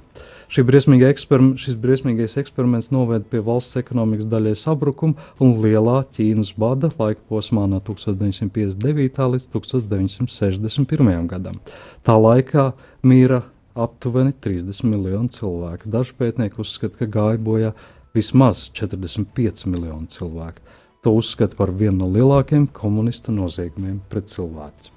Briesmīga 0.51 1.07
eksperim 1.09 1.53
šis 1.57 1.77
briesmīgais 1.79 2.35
eksperiments 2.37 2.91
noveda 2.91 3.23
pie 3.31 3.39
valsts 3.41 3.79
ekonomikas 3.79 4.27
daļai 4.29 4.51
sabrukuma 4.59 5.29
un 5.41 5.55
lielā 5.63 6.01
Ķīnas 6.11 6.51
bada 6.59 6.91
laika 6.99 7.23
posmā 7.31 7.63
no 7.71 7.79
1959. 7.79 9.21
līdz 9.31 9.47
1961. 9.55 11.25
gadam. 11.31 11.57
Tā 12.03 12.17
laikā 12.19 12.67
mīra 13.07 13.45
aptuveni 13.73 14.35
30 14.43 14.83
miljoni 14.91 15.31
cilvēku. 15.31 15.89
Daži 15.89 16.19
pētnieki 16.19 16.59
uzskata, 16.61 16.99
ka 16.99 17.07
gāja 17.07 17.41
bojā 17.41 17.71
vismaz 18.13 18.67
45 18.75 19.65
miljoni 19.71 20.11
cilvēku. 20.11 20.67
To 21.01 21.15
uzskata 21.17 21.57
par 21.57 21.71
vienu 21.73 22.03
no 22.03 22.07
lielākajiem 22.13 22.67
komunista 22.77 23.33
noziegumiem 23.33 23.95
pret 24.09 24.27
cilvēku. 24.29 24.91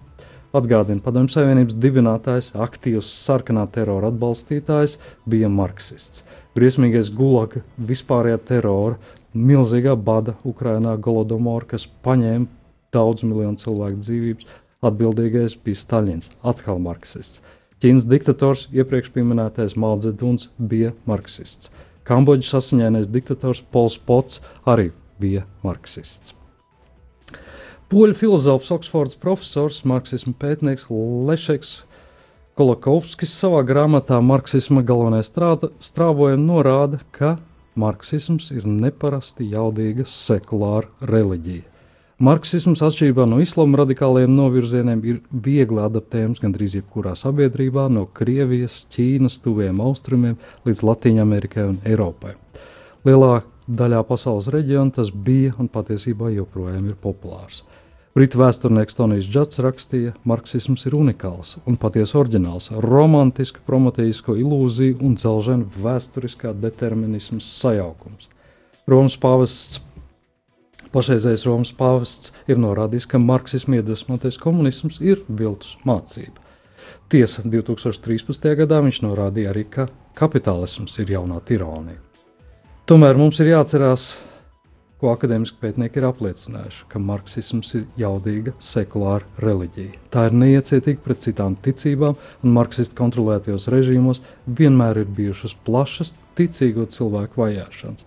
Atgādina, 0.55 1.01
Padomju 1.01 1.33
Savienības 1.33 1.75
dibinātājs, 1.81 2.51
aktīvs 2.61 3.09
sarkanā 3.25 3.65
terora 3.73 4.11
atbalstītājs, 4.13 4.99
bija 5.25 5.49
marksists. 5.49 6.27
Briesmīgais 6.55 7.09
gulaga, 7.09 7.63
vispārējā 7.81 8.37
terora, 8.51 8.99
milzīgā 9.33 9.97
bada 9.97 10.37
Ukrainā, 10.45 10.93
Golodomora, 11.01 11.67
kas 11.73 11.89
paņēma 12.05 12.47
daudz 12.93 13.25
miljonu 13.25 13.59
cilvēku 13.65 14.03
dzīvības, 14.05 14.51
atbildīgais 14.85 15.57
bija 15.65 15.81
Staļins, 15.81 16.35
atkal 16.45 16.85
marksists. 16.85 17.41
Ķīnas 17.81 18.05
diktators, 18.13 18.67
iepriekš 18.77 19.11
minētais 19.17 19.75
Mao 19.81 19.97
Zeduns, 20.05 20.51
bija 20.59 20.93
marksists. 21.09 21.73
Kambodžas 22.05 22.61
asiņainais 22.61 23.09
diktators 23.09 23.65
Pols 23.73 23.97
Pots 23.97 24.45
arī 24.69 24.93
bija 25.21 25.45
marksists. 25.65 26.35
Poļu 27.93 28.17
filozofs, 28.17 28.71
Oksfords 28.75 29.19
profesors, 29.21 29.83
marksismu 29.87 30.33
pētnieks 30.41 30.89
Lešeks 30.91 31.83
Kolakovskis 32.55 33.33
savā 33.35 33.65
grāmatā 33.67 34.21
Marksisma 34.23 34.85
galvenais 34.87 35.27
strāvojums 35.31 36.47
norāda, 36.47 37.01
ka 37.11 37.33
marksisms 37.75 38.53
ir 38.55 38.69
neparasti 38.71 39.49
jaudīga 39.51 40.07
sekulāra 40.07 40.87
reliģija. 41.11 41.65
Marksisms, 42.23 42.79
atšķirībā 42.87 43.27
no 43.27 43.41
islāma 43.43 43.81
radikāliem 43.81 44.31
novirzieniem, 44.31 45.01
ir 45.03 45.17
viegli 45.31 45.83
adaptējams 45.83 46.39
gandrīz 46.45 46.77
jebkurā 46.79 47.17
sabiedrībā, 47.19 47.89
no 47.91 48.07
Krievijas, 48.07 48.85
Ķīnas, 48.95 49.41
tuviem 49.43 49.83
austrumiem 49.83 50.39
līdz 50.63 50.85
Latvijai 50.87 51.27
un 51.67 51.81
Eiropai. 51.83 52.37
Lielā 53.05 53.43
daļā 53.69 54.03
pasaules 54.09 54.51
reģiona 54.53 54.93
tas 54.95 55.11
bija 55.11 55.55
un 55.59 55.71
patiesībā 55.73 56.31
joprojām 56.35 56.91
ir 56.91 56.99
populārs. 57.01 57.63
Britu 58.15 58.39
vēsturnieks 58.39 58.95
Tonijs 58.95 59.27
Džats 59.27 59.59
rakstīja, 59.65 60.13
ka 60.15 60.29
marksisms 60.31 60.85
ir 60.87 60.95
unikāls 60.95 61.57
un 61.67 61.75
patiesi 61.83 62.15
oriģināls, 62.21 62.69
romantisku, 62.85 63.59
promoteisko 63.67 64.37
ilūziju 64.39 65.01
un 65.03 65.17
dzelženu 65.19 65.67
vēsturiskā 65.83 66.53
determinisma 66.63 67.41
sajaukums. 67.43 68.29
Romas 68.87 69.19
pāvests, 69.19 69.83
pašreizējais 70.95 71.49
Romas 71.49 71.75
pāvests 71.75 72.31
ir 72.47 72.63
norādījis, 72.63 73.11
ka 73.11 73.19
marksismu 73.19 73.81
iedvesmotais 73.81 74.39
komunisms 74.39 75.03
ir 75.03 75.27
viltus 75.27 75.75
mācība. 75.83 76.39
Tiesa, 77.11 77.43
2013. 77.43 78.51
gadā 78.63 78.79
viņš 78.85 79.03
norādīja 79.09 79.51
arī, 79.51 79.67
ka 79.67 79.91
kapitālisms 80.15 81.01
ir 81.03 81.17
jaunā 81.19 81.43
tironija. 81.43 81.99
Tomēr 82.85 83.17
mums 83.17 83.39
ir 83.41 83.49
jāatcerās, 83.49 84.03
ko 85.01 85.09
akadēmiski 85.15 85.57
pētnieki 85.57 86.03
ir 86.03 86.05
apliecinājuši, 86.05 86.83
ka 86.93 87.01
marksisms 87.01 87.71
ir 87.79 87.87
jaudīga, 87.97 88.53
sekulāra 88.61 89.25
reliģija. 89.41 90.03
Tā 90.13 90.27
ir 90.29 90.37
neiecietīga 90.37 91.01
pret 91.07 91.23
citām 91.25 91.57
ticībām, 91.65 92.19
un 92.45 92.53
marksistu 92.53 92.99
kontrolētajos 92.99 93.71
režīmos 93.73 94.21
vienmēr 94.61 95.01
ir 95.01 95.09
bijušas 95.17 95.57
plašas 95.65 96.13
ticīgo 96.37 96.85
cilvēku 96.93 97.41
vajāšanas. 97.41 98.05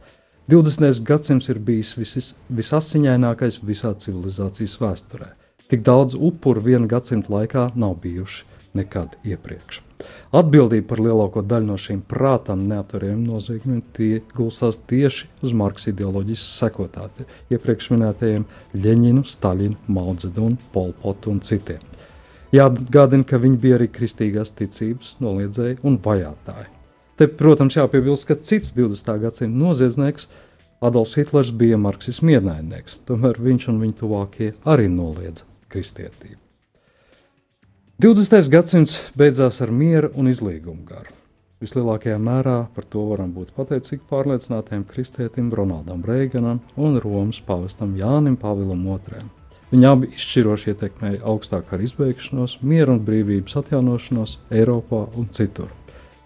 20. 0.53 1.01
gadsimts 1.09 1.49
ir 1.49 1.57
bijis 1.57 1.95
visis, 1.97 2.29
visasiņainākais 2.53 3.57
visā 3.65 3.95
civilizācijas 3.97 4.77
vēsturē. 4.85 5.33
Tik 5.73 5.81
daudz 5.89 6.13
upuru 6.13 6.67
viena 6.69 6.85
gadsimta 6.85 7.33
laikā 7.33 7.71
nav 7.73 7.97
bijuši 8.05 8.45
nekad 8.77 9.17
iepriekš. 9.25 9.86
Atbildība 10.35 10.89
par 10.89 10.99
lielāko 10.99 11.39
daļu 11.47 11.69
no 11.69 11.75
šīm 11.79 12.01
prātām 12.11 12.65
neaptverējumiem 12.67 13.27
noziegumiem 13.29 13.83
tie 13.95 14.21
gulstās 14.35 14.81
tieši 14.89 15.29
uz 15.39 15.53
Marks 15.55 15.87
ideoloģijas 15.87 16.43
sekotājiem, 16.57 17.29
iepriekš 17.55 17.91
minētajiem 17.93 18.43
Ļeņinu, 18.75 19.23
Staļinu, 19.23 19.77
Maudzedunu, 19.87 20.59
Polpotu 20.73 21.31
un 21.31 21.39
citiem. 21.47 21.85
Jāatgādina, 22.51 23.23
ka 23.27 23.39
viņi 23.39 23.59
bija 23.63 23.77
arī 23.79 23.87
kristīgās 23.91 24.51
ticības 24.55 25.15
noliedzēji 25.23 25.79
un 25.87 25.95
vajātāji. 26.03 26.67
Te, 27.17 27.27
protams, 27.27 27.77
jāpiebilst, 27.79 28.27
ka 28.27 28.35
cits 28.35 28.75
20. 28.75 29.13
gadsimta 29.23 29.63
noziedznieks 29.63 30.27
Adolfs 30.83 31.15
Hitlers 31.17 31.53
bija 31.55 31.79
marksismu 31.81 32.35
ienaidnieks, 32.35 32.99
tomēr 33.07 33.39
viņš 33.47 33.69
un 33.71 33.79
viņa 33.85 33.97
tuvākie 34.03 34.51
arī 34.67 34.91
noliedza 34.91 35.47
kristietību. 35.71 36.46
20. 37.97 38.51
gadsimts 38.53 38.91
beidzās 39.17 39.55
ar 39.65 39.71
miera 39.73 40.11
un 40.13 40.27
izlīgumu 40.29 40.83
garu. 40.85 41.15
Vislielākajā 41.65 42.19
mērā 42.21 42.57
par 42.75 42.85
to 42.93 43.07
varam 43.09 43.31
būt 43.33 43.55
pateicīgi 43.55 44.03
pārliecinātiem 44.11 44.83
kristietim 44.85 45.47
Ronaldam 45.49 46.03
Reiganam 46.05 46.59
un 46.77 46.99
Romas 47.01 47.39
pāvestam 47.47 47.95
Jānim 47.97 48.35
Pāvilam 48.37 48.83
II. 48.85 49.23
Viņi 49.71 49.89
abi 49.89 50.11
izšķiroši 50.13 50.69
ietekmēja 50.75 51.23
augstākā 51.25 51.71
kara 51.71 51.87
izbeigšanos, 51.89 52.59
miera 52.61 52.93
un 52.93 53.01
brīvības 53.07 53.57
atjaunošanos 53.63 54.37
Eiropā 54.53 55.01
un 55.17 55.33
citur. 55.33 55.73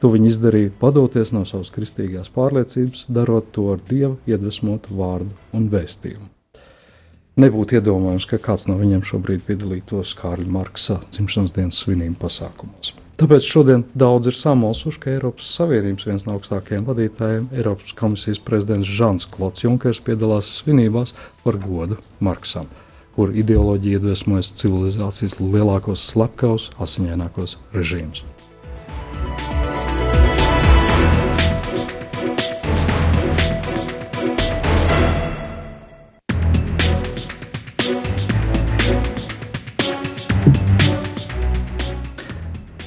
To 0.04 0.12
viņi 0.12 0.28
izdarīja 0.34 0.76
vadoties 0.84 1.32
no 1.32 1.46
savas 1.48 1.72
kristīgās 1.72 2.36
pārliecības, 2.36 3.08
darot 3.08 3.48
to 3.56 3.72
ar 3.78 3.80
dieva 3.88 4.18
iedvesmotu 4.28 5.00
vārdu 5.00 5.32
un 5.56 5.72
vēstījumu. 5.72 6.34
Nebūtu 7.42 7.80
iedomājams, 7.80 8.28
ka 8.30 8.38
kāds 8.44 8.68
no 8.70 8.76
viņiem 8.78 9.02
šobrīd 9.08 9.46
piedalītos 9.48 10.12
Kārļa 10.20 10.52
Marksa 10.52 11.00
dzimšanas 11.08 11.56
dienas 11.56 11.80
svinību 11.82 12.20
pasākumos. 12.22 12.92
Tāpēc 13.22 13.48
šodien 13.48 13.86
daudz 13.98 14.30
ir 14.30 14.38
samulsuši, 14.38 15.00
ka 15.02 15.10
Eiropas 15.14 15.48
Savienības 15.56 16.06
viens 16.10 16.26
no 16.28 16.36
augstākajiem 16.36 16.86
vadītājiem, 16.90 17.48
Eiropas 17.56 17.96
komisijas 17.98 18.42
prezidents 18.46 18.90
Žants 18.90 19.30
Klots 19.32 19.66
Junkers, 19.66 20.02
piedalās 20.06 20.52
svinībās 20.60 21.16
par 21.46 21.58
godu 21.62 21.98
Marksam, 22.20 22.70
kur 23.16 23.34
ideoloģija 23.34 24.02
iedvesmojas 24.02 24.52
civilizācijas 24.62 25.40
lielākos 25.42 26.06
slepkavus, 26.12 26.70
asiņainākos 26.82 27.58
režīmus. 27.78 28.26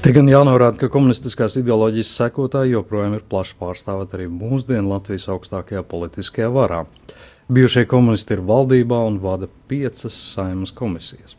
Te 0.04 0.10
gan 0.12 0.26
jānorāda, 0.28 0.76
ka 0.76 0.90
komunistiskās 0.92 1.54
ideoloģijas 1.56 2.10
sekotāji 2.18 2.74
joprojām 2.74 3.14
ir 3.16 3.22
plaši 3.24 3.54
pārstāvēti 3.56 4.18
arī 4.18 4.26
mūsdienu 4.28 4.90
Latvijas 4.90 5.30
augstākajā 5.32 5.80
politiskajā 5.88 6.50
varā. 6.52 6.82
Bijušie 7.48 7.86
komunisti 7.88 8.36
ir 8.36 8.42
valdībā 8.44 8.98
un 9.08 9.16
vada 9.22 9.48
piecas 9.48 10.12
saimas 10.34 10.74
komisijas. 10.76 11.38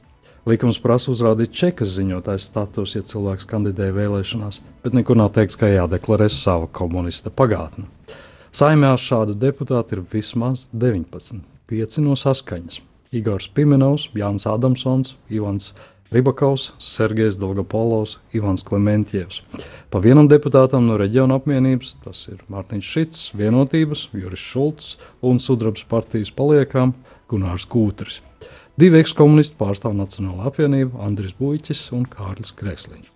Likums 0.50 0.82
prasa 0.82 1.14
uzrādīt 1.14 1.54
čekas 1.54 1.94
ziņotājas 1.94 2.50
status, 2.50 2.98
ja 2.98 3.06
cilvēks 3.06 3.46
kandidē 3.54 3.92
vēlēšanās, 3.94 4.64
bet 4.82 4.98
nekur 4.98 5.22
nav 5.22 5.30
teikts, 5.38 5.62
ka 5.62 5.70
jādeklarē 5.70 6.26
sava 6.34 6.66
komunista 6.66 7.30
pagātne. 7.30 7.86
Saimē 8.50 8.96
šādu 8.98 9.38
deputātu 9.38 10.00
ir 10.00 10.08
vismaz 10.10 10.66
19, 10.74 11.46
5 11.70 12.02
no 12.02 12.18
saskaņas- 12.18 12.82
Igors 13.22 13.46
Pimenovs, 13.48 14.10
Jānis 14.18 14.50
Adamsons, 14.50 15.20
Ivans 15.30 15.70
Kalns. 15.70 15.95
Ribakovs, 16.14 16.72
Sergejs 16.80 17.40
Dolgopolovs, 17.42 18.20
Ivans 18.34 18.64
Klementjevs. 18.64 19.42
Pa 19.90 20.00
vienam 20.00 20.30
deputātam 20.30 20.86
no 20.86 21.00
reģiona 21.02 21.40
apvienības, 21.40 21.96
tas 22.06 22.28
ir 22.30 22.44
Mārtiņš 22.52 22.92
Šits, 22.94 23.24
vienotības, 23.34 24.10
Juris 24.14 24.46
Šulcs 24.52 24.92
un 25.26 25.42
Sudrabas 25.42 25.88
partijas 25.90 26.30
paliekām 26.36 26.94
Gunārs 27.32 27.66
Kūtris. 27.66 28.22
Divi 28.78 29.00
ekskomunisti 29.02 29.58
pārstāv 29.58 29.96
Nacionālo 29.98 30.46
apvienību 30.50 31.02
Andris 31.02 31.34
Buļķis 31.40 31.88
un 31.96 32.06
Kārlis 32.12 32.54
Kresliņš. 32.60 33.12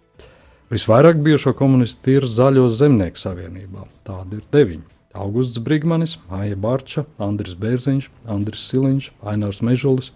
Visvairāk 0.69 1.21
bijušo 1.25 1.53
komunistu 1.57 2.17
ir 2.17 2.25
Zaļo 2.29 2.67
zemnieku 2.71 3.17
savienībā. 3.19 3.85
Tādi 4.07 4.39
ir 4.39 4.49
deviņi. 4.53 4.85
Augusts 5.19 5.57
Brigmanis, 5.65 6.17
Aija 6.29 6.55
Barča, 6.55 7.03
Andris 7.17 7.55
Bērziņš, 7.57 8.09
Andris 8.29 8.67
Siliņš, 8.69 9.11
Ainārs 9.25 9.63
Mežulis, 9.65 10.11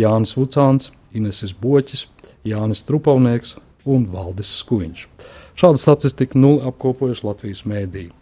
Jānis 0.00 0.32
Vucāns, 0.38 0.88
Ineses 1.12 1.52
Boķis, 1.52 2.06
Jānis 2.46 2.84
Trupavnieks 2.86 3.56
un 3.88 4.06
Valdis 4.12 4.50
Skuiņš. 4.60 5.08
Šādu 5.58 5.80
statistiku 5.80 6.38
nulli 6.38 6.62
apkopojuši 6.68 7.26
Latvijas 7.26 7.64
mēdīji. 7.66 8.12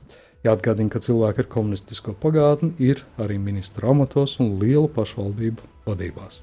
Jāatgādina, 0.47 0.93
ka 0.93 1.03
cilvēki 1.03 1.43
ar 1.43 1.49
komunistisko 1.51 2.15
pagātni 2.23 2.71
ir 2.79 3.03
arī 3.19 3.39
ministra 3.43 3.91
amatos 3.91 4.39
un 4.41 4.55
lielu 4.61 4.87
pašvaldību 4.95 5.65
vadībās. 5.89 6.41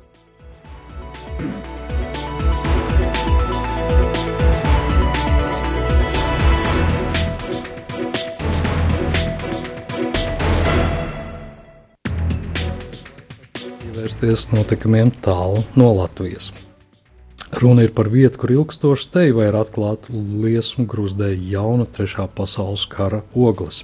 Pievērsties 13.84 14.50
notikumiem 14.52 15.14
tālu 15.24 15.64
no 15.80 15.94
Latvijas. 16.02 16.52
Runa 17.54 17.84
ir 17.86 17.92
par 17.94 18.08
vietu, 18.10 18.40
kur 18.42 18.52
ilgstoši 18.52 19.10
te 19.14 19.22
jau 19.28 19.44
ir 19.46 19.54
atklāta 19.54 20.10
liesmu 20.14 20.88
grūzdēja 20.90 21.38
jauna 21.52 21.86
trešā 21.86 22.26
pasaules 22.34 22.88
kara 22.90 23.22
ogles. 23.38 23.84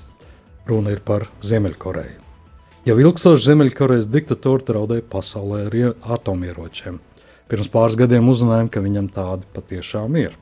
Runa 0.65 0.95
ir 0.95 1.03
par 1.05 1.27
Ziemeļkoreju. 1.45 2.17
Jau 2.89 2.95
ilgstoši 3.03 3.45
Ziemeļkorejas 3.45 4.09
diktatori 4.09 4.65
draudēja 4.65 5.05
pasaulē 5.11 5.61
ar 5.67 5.77
atomieročiem. 6.17 6.97
Pirms 7.49 7.69
pāris 7.69 7.99
gadiem 7.99 8.31
uzzinājām, 8.33 8.71
ka 8.73 8.81
viņam 8.81 9.11
tādi 9.13 9.45
patiešām 9.53 10.17
ir. 10.17 10.33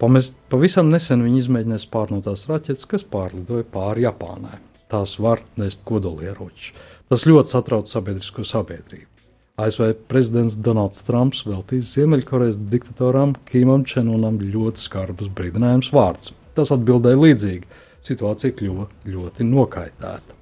Pamest, 0.00 0.32
pavisam 0.48 0.88
nesen 0.88 1.20
viņi 1.26 1.44
izmēģināja 1.44 1.84
spārnotās 1.84 2.48
raķetes, 2.48 2.88
kas 2.88 3.04
pārlidoja 3.04 3.68
pāri 3.68 4.08
Japānai. 4.08 4.62
Tās 4.88 5.18
var 5.20 5.44
nest 5.60 5.84
kodolieročus. 5.88 6.72
Tas 7.12 7.28
ļoti 7.28 7.52
satrauc 7.52 7.92
sabiedrisko 7.92 8.48
sabiedrību. 8.48 9.11
ASV 9.60 9.90
prezidents 10.08 10.54
Donalds 10.56 11.02
Trumps 11.04 11.42
veltīs 11.44 11.90
Ziemeļkorejas 11.92 12.56
diktatoram 12.72 13.34
Kimam 13.50 13.82
Čenunam 13.84 14.38
ļoti 14.40 14.80
skarbus 14.80 15.28
brīdinājumus 15.28 15.90
vārdus. 15.92 16.32
Tas 16.56 16.72
atbildēja 16.72 17.20
līdzīgi. 17.20 17.68
Situācija 18.02 18.56
kļuva 18.56 18.88
ļoti 19.12 19.44
nokaitēta. 19.44 20.38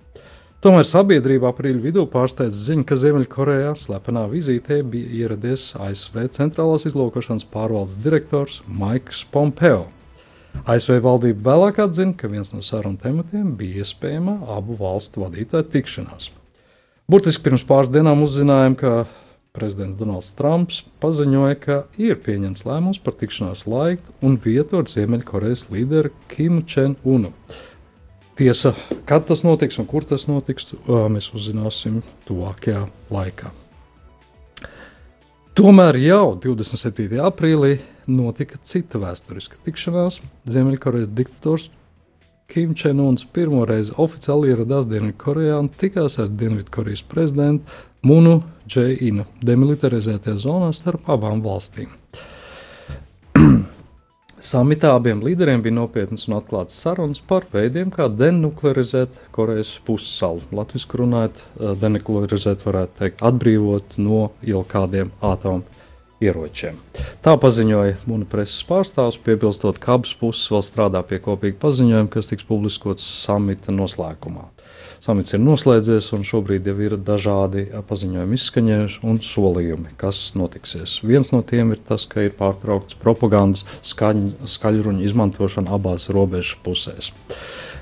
Tomēr 0.62 0.86
sabiedrība 0.86 1.50
aprīļa 1.50 1.82
vidū 1.82 2.06
pārsteidz 2.12 2.62
ziņu, 2.68 2.86
ka 2.86 3.00
Ziemeļkorejā 3.02 3.74
slepenā 3.82 4.26
vizītē 4.30 4.78
bija 4.86 5.10
ieradies 5.24 5.70
ASV 5.74 6.28
centrālās 6.36 6.86
izlūkošanas 6.86 7.48
pārvaldes 7.50 7.98
direktors 8.04 8.60
Maiks 8.68 9.24
Pompeo. 9.32 9.88
ASV 10.70 11.00
valdība 11.02 11.50
vēlāk 11.50 11.82
atzina, 11.82 12.14
ka 12.14 12.30
viens 12.30 12.54
no 12.54 12.62
sarunu 12.62 13.00
tematiem 13.02 13.56
bija 13.58 13.82
iespējama 13.82 14.42
abu 14.54 14.78
valstu 14.78 15.24
vadītāju 15.24 15.72
tikšanās. 15.74 16.36
Burtiski 17.10 17.42
pirms 17.42 17.64
pāris 17.66 17.88
dienām 17.90 18.20
uzzinājām, 18.22 18.76
ka 18.78 18.90
prezidents 19.56 19.96
Donalds 19.98 20.28
Trumps 20.38 20.84
paziņoja, 21.02 21.56
ka 21.58 21.78
ir 21.98 22.20
pieņemts 22.22 22.62
lēmums 22.68 23.00
par 23.02 23.16
tikšanās 23.18 23.64
laiku 23.66 24.14
un 24.22 24.36
vietu 24.38 24.78
ar 24.78 24.86
Ziemeļkorejas 24.92 25.64
līderi 25.72 26.12
Kimu 26.30 26.62
Čenu. 26.70 27.32
Tiesa, 28.38 28.76
kad 29.10 29.26
tas 29.26 29.42
notiks 29.42 29.80
un 29.82 29.88
kur 29.90 30.06
tas 30.06 30.28
notiks, 30.30 30.70
mēs 30.86 31.32
uzzināsim 31.34 31.98
tuvākajā 32.30 32.84
laikā. 33.10 33.50
Tomēr 35.58 35.98
jau 36.04 36.36
27. 36.38 37.18
aprīlī 37.26 37.80
notika 38.06 38.60
cita 38.62 39.02
vēsturiska 39.02 39.58
tikšanās. 39.66 40.22
Ziemeļkorejas 40.46 41.10
diktators 41.10 41.72
Kim 42.50 42.74
Čenons 42.74 43.22
pirmo 43.30 43.62
reizi 43.68 43.92
oficiāli 44.02 44.50
ieradās 44.50 44.88
Dienvidkorejā 44.90 45.58
un 45.62 45.68
tikās 45.78 46.16
ar 46.18 46.32
Dienvidkorejas 46.34 47.04
prezidentu 47.06 47.62
Munu 48.02 48.40
Džeinu 48.66 49.26
demilitarizētajā 49.46 50.40
zonā 50.42 50.72
starp 50.74 51.06
abām 51.14 51.44
valstīm. 51.44 51.92
Samitā 54.50 54.96
abiem 54.96 55.22
līderiem 55.22 55.62
bija 55.62 55.76
nopietnas 55.76 56.26
un 56.26 56.40
atklātas 56.40 56.80
sarunas 56.82 57.22
par 57.22 57.46
veidiem, 57.52 57.92
kā 57.94 58.08
denuklearizēt 58.10 59.20
Korejas 59.36 59.76
pussalu. 59.86 60.42
Latvijas 60.50 60.88
runājot, 61.02 61.44
denuklearizēt 61.82 62.66
varētu 62.66 63.04
teikt 63.04 63.22
atbrīvot 63.30 64.00
no 64.02 64.30
jau 64.42 64.64
kādiem 64.74 65.14
atomu 65.22 65.79
ieročiem. 66.20 66.78
Tā 67.24 67.34
paziņoja 67.40 68.00
Mūna 68.08 68.28
preses 68.28 68.62
pārstāvs, 68.68 69.18
piebilstot, 69.24 69.80
ka 69.82 69.96
abas 69.98 70.12
puses 70.20 70.50
vēl 70.52 70.64
strādā 70.64 71.02
pie 71.06 71.20
kopīga 71.22 71.58
paziņojuma, 71.64 72.12
kas 72.12 72.32
tiks 72.32 72.46
publiskots 72.48 73.06
samita 73.24 73.74
noslēgumā. 73.74 74.48
Samits 75.00 75.32
ir 75.32 75.40
noslēdzies, 75.40 76.10
un 76.12 76.26
šobrīd 76.28 76.66
jau 76.68 76.74
ir 76.84 76.94
dažādi 77.00 77.62
paziņojumi 77.88 78.36
izskaņojuši 78.36 79.00
un 79.08 79.20
solījumi, 79.24 79.94
kas 80.00 80.18
notiksies. 80.36 80.98
Viens 81.08 81.32
no 81.32 81.40
tiem 81.40 81.72
ir 81.72 81.80
tas, 81.88 82.04
ka 82.04 82.26
ir 82.26 82.34
pārtraukts 82.36 82.98
propagandas 83.00 83.64
skaņ, 83.80 84.20
skaļruņu 84.44 85.06
izmantošana 85.08 85.72
abās 85.72 86.10
robežas 86.12 86.52
pusēs. 86.60 87.14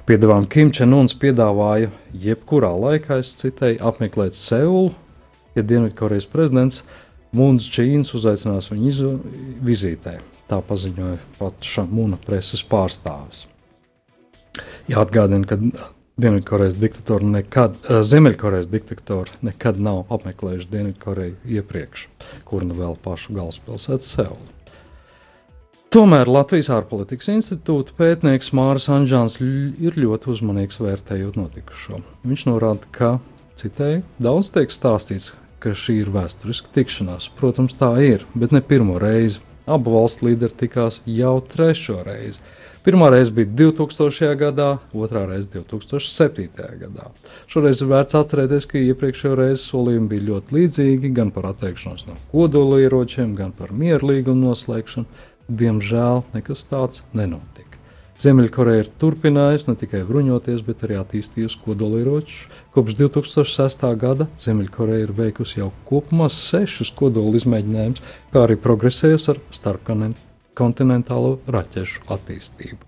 Piedāvājuma 0.06 0.46
Kim 0.48 0.70
Čenuns 0.70 1.16
piedāvāja 1.18 1.90
jebkurā 2.14 2.70
laikā, 2.86 3.18
es 3.24 3.34
citēju, 3.42 3.82
apmeklēt 3.90 4.38
Seulu, 4.38 4.92
ja 5.58 5.66
Dienvidkorejas 5.66 6.30
prezidents 6.30 6.84
Mūns 7.36 7.68
Čīns 7.68 8.14
uzaicinās 8.16 8.70
viņu 8.72 9.12
vizītē. 9.64 10.18
Tā 10.48 10.62
paziņoja 10.64 11.18
pats 11.36 11.68
Šamuna 11.68 12.16
preses 12.24 12.64
pārstāvis. 12.64 13.44
Jāatgādina, 14.88 15.44
ka 15.46 15.58
Dienvidkorejas 16.18 16.74
diktatori 16.74 17.28
nekad, 17.30 17.76
eh, 17.84 18.02
Ziemeļkorejas 18.02 18.66
diktatori 18.66 19.30
nekad 19.42 19.78
nav 19.80 20.08
apmeklējuši 20.10 20.70
Dienvidkoreju 20.72 21.36
iepriekš, 21.46 22.08
kur 22.44 22.64
nu 22.64 22.74
vēl 22.74 22.96
pašu 23.04 23.36
galvaspilsētu 23.36 24.02
Seulu. 24.02 24.48
Tomēr 25.88 26.26
Latvijas 26.26 26.72
ārpolitikas 26.74 27.30
institūta 27.32 27.94
pētnieks 27.96 28.50
Māris 28.52 28.90
Anģāns 28.92 29.38
ir 29.40 29.94
ļoti 29.94 30.28
uzmanīgs 30.34 30.82
vērtējot 30.82 31.38
notikušo. 31.38 32.02
Viņš 32.26 32.44
norāda, 32.50 32.90
ka, 32.90 33.20
citēju, 33.56 34.02
daudz 34.18 34.50
tiek 34.52 34.74
stāstīts, 34.74 35.30
ka 35.62 35.74
šī 35.76 36.00
ir 36.04 36.12
vēsturiska 36.14 36.72
tikšanās. 36.74 37.30
Protams, 37.38 37.76
tā 37.78 37.90
ir, 38.04 38.24
bet 38.38 38.54
ne 38.54 38.62
pirmo 38.64 38.98
reizi. 39.02 39.42
Abu 39.68 39.92
valstu 39.92 40.30
līderi 40.30 40.56
tikās 40.62 41.02
jau 41.04 41.34
trešo 41.44 42.00
reizi. 42.06 42.40
Pirmā 42.86 43.10
reize 43.12 43.34
bija 43.36 43.50
2000. 43.52 44.30
gadā, 44.40 44.68
otrā 44.96 45.26
reize 45.28 45.50
2007. 45.52 46.48
gadā. 46.80 47.10
Šoreiz 47.50 47.82
ir 47.84 47.90
vērts 47.90 48.16
atcerēties, 48.16 48.68
ka 48.70 48.80
iepriekšējā 48.80 49.34
reizē 49.36 49.60
solījumi 49.60 50.08
bija 50.14 50.26
ļoti 50.30 50.56
līdzīgi 50.56 51.12
gan 51.20 51.34
par 51.34 51.50
atteikšanos 51.50 52.08
no 52.08 52.16
kodolieročiem, 52.32 53.36
gan 53.36 53.52
par 53.52 53.76
mieru 53.76 54.14
līgumu 54.14 54.48
noslēgšanu. 54.48 55.26
Diemžēl 55.48 56.24
nekas 56.32 56.64
tāds 56.70 57.04
nenotika. 57.12 57.67
Ziemeļkoreja 58.18 58.82
ir 58.82 58.88
turpinājusi 58.98 59.68
ne 59.68 59.76
tikai 59.78 60.00
bruņoties, 60.08 60.64
bet 60.66 60.80
arī 60.82 60.96
attīstījusi 60.98 61.60
kodolieročus. 61.62 62.48
Kopš 62.74 62.96
2006. 62.98 63.84
gada 64.00 64.26
Ziemeļkoreja 64.42 65.04
ir 65.04 65.12
veikusi 65.14 65.60
jau 65.60 65.68
kopumā 65.86 66.26
sešus 66.34 66.90
kodolu 66.98 67.38
izmēģinājumus, 67.38 68.02
kā 68.32 68.42
arī 68.42 68.56
progresējusi 68.64 69.30
ar 69.34 69.38
starpkontinentālo 69.54 71.36
raķešu 71.46 72.08
attīstību. 72.16 72.82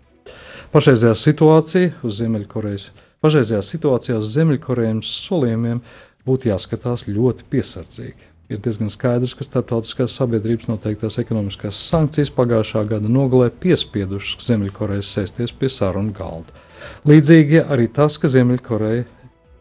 Pašreizējā 0.74 1.14
situācija 1.22 1.92
uz 2.02 2.18
Ziemeļkorejas, 2.18 2.88
pašreizējā 3.22 3.62
situācijā 3.70 4.18
uz 4.18 4.34
Ziemeļkorejas 4.34 5.14
solījumiem 5.28 5.84
būtu 6.26 6.50
jāskatās 6.50 7.06
ļoti 7.06 7.46
piesardzīgi 7.54 8.29
ir 8.50 8.58
diezgan 8.62 8.90
skaidrs, 8.90 9.36
ka 9.38 9.46
starptautiskās 9.46 10.16
sabiedrības 10.18 10.68
noteiktās 10.70 11.20
ekonomiskās 11.22 11.78
sankcijas 11.90 12.32
pagājušā 12.34 12.82
gada 12.90 13.10
nogalē 13.10 13.50
piespiedušas 13.62 14.48
Ziemeļkorejas 14.48 15.12
sēsties 15.16 15.54
pie 15.56 15.70
sarunu 15.70 16.12
galda. 16.16 16.66
Līdzīgi 17.08 17.62
arī 17.62 17.86
tas, 17.94 18.18
ka 18.18 18.30
Ziemeļkoreja 18.32 19.06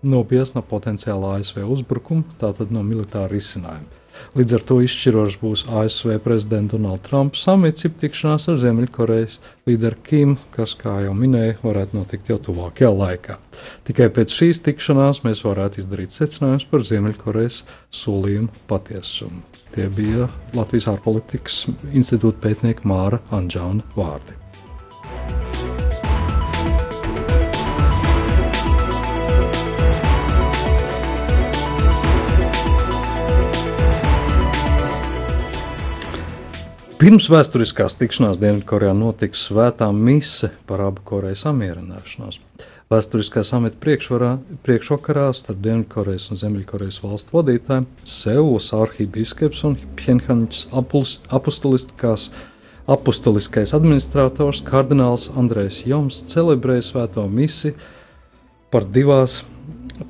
nopietna 0.10 0.62
no 0.64 0.66
potenciāla 0.66 1.38
ASV 1.38 1.62
uzbrukuma, 1.68 2.26
tātad 2.42 2.74
no 2.74 2.84
militāra 2.88 3.30
risinājuma. 3.32 3.99
Līdz 4.38 4.56
ar 4.58 4.66
to 4.70 4.80
izšķirošs 4.86 5.38
būs 5.42 5.66
ASV 5.82 6.18
prezidenta 6.24 6.78
Donalda 6.78 7.04
Trumpa 7.08 7.40
samits, 7.40 7.86
jeb 7.86 7.96
tikšanās 8.02 8.50
ar 8.52 8.60
Ziemeļkorejas 8.62 9.38
līderu 9.70 10.02
Kim, 10.06 10.36
kas, 10.56 10.76
kā 10.80 11.00
jau 11.06 11.14
minēju, 11.18 11.60
varētu 11.64 11.98
notikt 11.98 12.30
jau 12.32 12.40
tuvākajā 12.50 12.92
laikā. 12.94 13.40
Tikai 13.90 14.10
pēc 14.16 14.36
šīs 14.36 14.64
tikšanās 14.66 15.24
mēs 15.28 15.46
varētu 15.48 15.84
izdarīt 15.84 16.16
secinājumus 16.16 16.68
par 16.70 16.86
Ziemeļkorejas 16.92 17.64
solījumu 18.02 18.66
patiesumu. 18.70 19.42
Tie 19.76 19.86
bija 19.94 20.26
Latvijas 20.58 20.90
ārpolitikas 20.90 21.64
institūta 21.94 22.42
pētnieka 22.48 22.90
Māra 22.90 23.22
Anģāna 23.36 23.86
vārdi. 23.98 24.38
Pirms 37.00 37.30
vēsturiskās 37.32 37.94
tikšanās 37.96 38.42
Dienvidkorejā 38.42 38.92
notika 38.92 39.38
svētā 39.40 39.86
mise 39.96 40.50
par 40.68 40.82
abu 40.84 41.00
Korejas 41.08 41.46
samierināšanos. 41.46 42.42
Vēsturiskā 42.92 43.40
samita 43.48 43.80
priekšvakarā 43.80 45.30
starp 45.32 45.62
Dienvidkorejas 45.64 46.26
un 46.34 46.40
Ziemeļkorejas 46.42 46.98
valstu 47.00 47.38
vadītājiem 47.38 47.86
Seulas 48.04 48.68
arhibīskaps 48.76 49.64
un 49.70 49.78
Pjenhaņas 49.96 50.66
apustuliskais 52.92 53.74
administrators 53.78 54.60
kardināls 54.68 55.30
Andrejs 55.40 55.86
Joms 55.88 56.20
celebrēja 56.34 56.84
svēto 56.90 57.24
misiju 57.32 57.78
par 58.76 58.84
divās, 58.84 59.38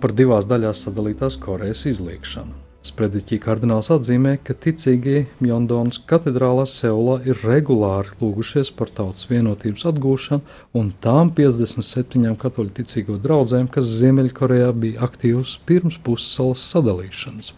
par 0.02 0.18
divās 0.18 0.50
daļās 0.50 0.82
sadalītās 0.88 1.38
Korejas 1.46 1.86
izliekšanu. 1.94 2.69
Sprediķī 2.80 3.42
kardināls 3.44 3.90
atzīmē, 3.92 4.38
ka 4.40 4.54
ticīgie 4.56 5.26
Mjondonas 5.44 6.00
katedrālā 6.08 6.64
Seulā 6.70 7.18
ir 7.28 7.42
regulāri 7.44 8.16
lūgušies 8.22 8.72
par 8.72 8.88
tautas 8.96 9.28
vienotības 9.28 9.84
atgūšanu 9.92 10.80
un 10.80 10.94
tām 11.04 11.34
57 11.36 12.38
katoļu 12.40 12.72
ticīgo 12.80 13.20
draugiem, 13.20 13.68
kas 13.68 13.92
Ziemeļkorejā 14.00 14.72
bija 14.80 15.04
aktīvas 15.10 15.58
pirms 15.68 16.00
pussalas 16.00 16.64
sadalīšanas. 16.72 17.52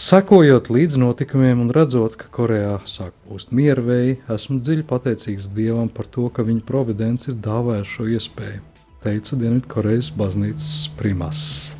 Sekojot 0.00 0.72
līdz 0.72 0.96
notikumiem 1.00 1.60
un 1.66 1.72
redzot, 1.76 2.16
ka 2.20 2.32
Korejā 2.32 2.78
sāk 2.88 3.12
pūst 3.28 3.52
miera 3.52 3.84
vēji, 3.84 4.18
esmu 4.32 4.60
dziļi 4.64 4.84
pateicīgs 4.88 5.52
Dievam 5.56 5.92
par 5.92 6.08
to, 6.08 6.30
ka 6.32 6.44
viņa 6.44 6.64
providence 6.68 7.32
ir 7.32 7.40
dāvājusi 7.44 7.98
šo 7.98 8.12
iespēju, 8.16 8.60
teica 9.04 9.40
Dienvidkorejas 9.40 10.12
baznīcas 10.16 10.76
primas. 11.00 11.75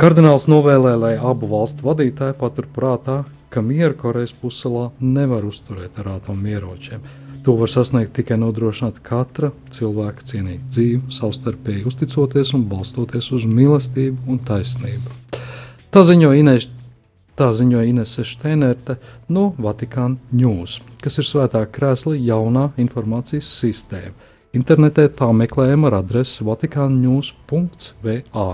Kardināls 0.00 0.48
novēlēja, 0.50 0.98
lai 0.98 1.14
abu 1.18 1.46
valstu 1.50 1.86
vadītāji 1.86 2.38
paturprātā, 2.40 3.22
ka 3.54 3.62
mieru 3.62 3.94
Korejas 3.94 4.34
pussalā 4.34 4.88
nevar 4.98 5.46
uzturēt 5.46 6.00
ar 6.02 6.16
atomieročiem. 6.16 7.04
To 7.44 7.58
var 7.60 7.68
sasniegt 7.68 8.14
tikai 8.16 8.38
nodrošināt 8.40 9.02
katra 9.04 9.50
cilvēka 9.74 10.24
cienīgu 10.24 10.70
dzīvi, 10.72 11.00
savstarpēji 11.12 11.84
uzticoties 11.90 12.54
un 12.56 12.64
balstoties 12.70 13.28
uz 13.36 13.44
mīlestību 13.46 14.32
un 14.32 14.40
taisnību. 14.48 15.12
Tā 15.92 16.00
ziņo 16.08 16.30
Inês, 16.40 16.64
tā 17.38 17.50
ziņo 17.54 17.84
Inese 17.84 18.24
Steinerte 18.26 18.96
no 19.28 19.52
Vatikāna 19.60 20.16
News, 20.32 20.80
kas 21.04 21.20
ir 21.20 21.28
svētā 21.28 21.60
krēsla 21.70 22.16
jaunā 22.16 22.70
informācijas 22.80 23.52
sistēma. 23.60 24.16
Internetē 24.54 25.08
tā 25.18 25.26
meklējama 25.34 25.90
ar 25.90 25.98
adresi 26.00 26.44
vatikānnews.va. 26.46 28.48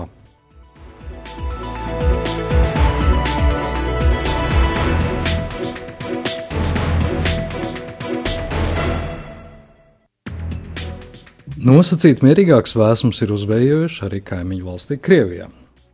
Nosacīt 11.61 12.23
mierīgāks 12.25 12.71
vēsums 12.73 13.19
ir 13.21 13.35
uzvējojuši 13.35 13.99
arī 14.07 14.19
kaimiņu 14.25 14.63
valstī 14.65 14.95
Krievijā. 14.97 15.45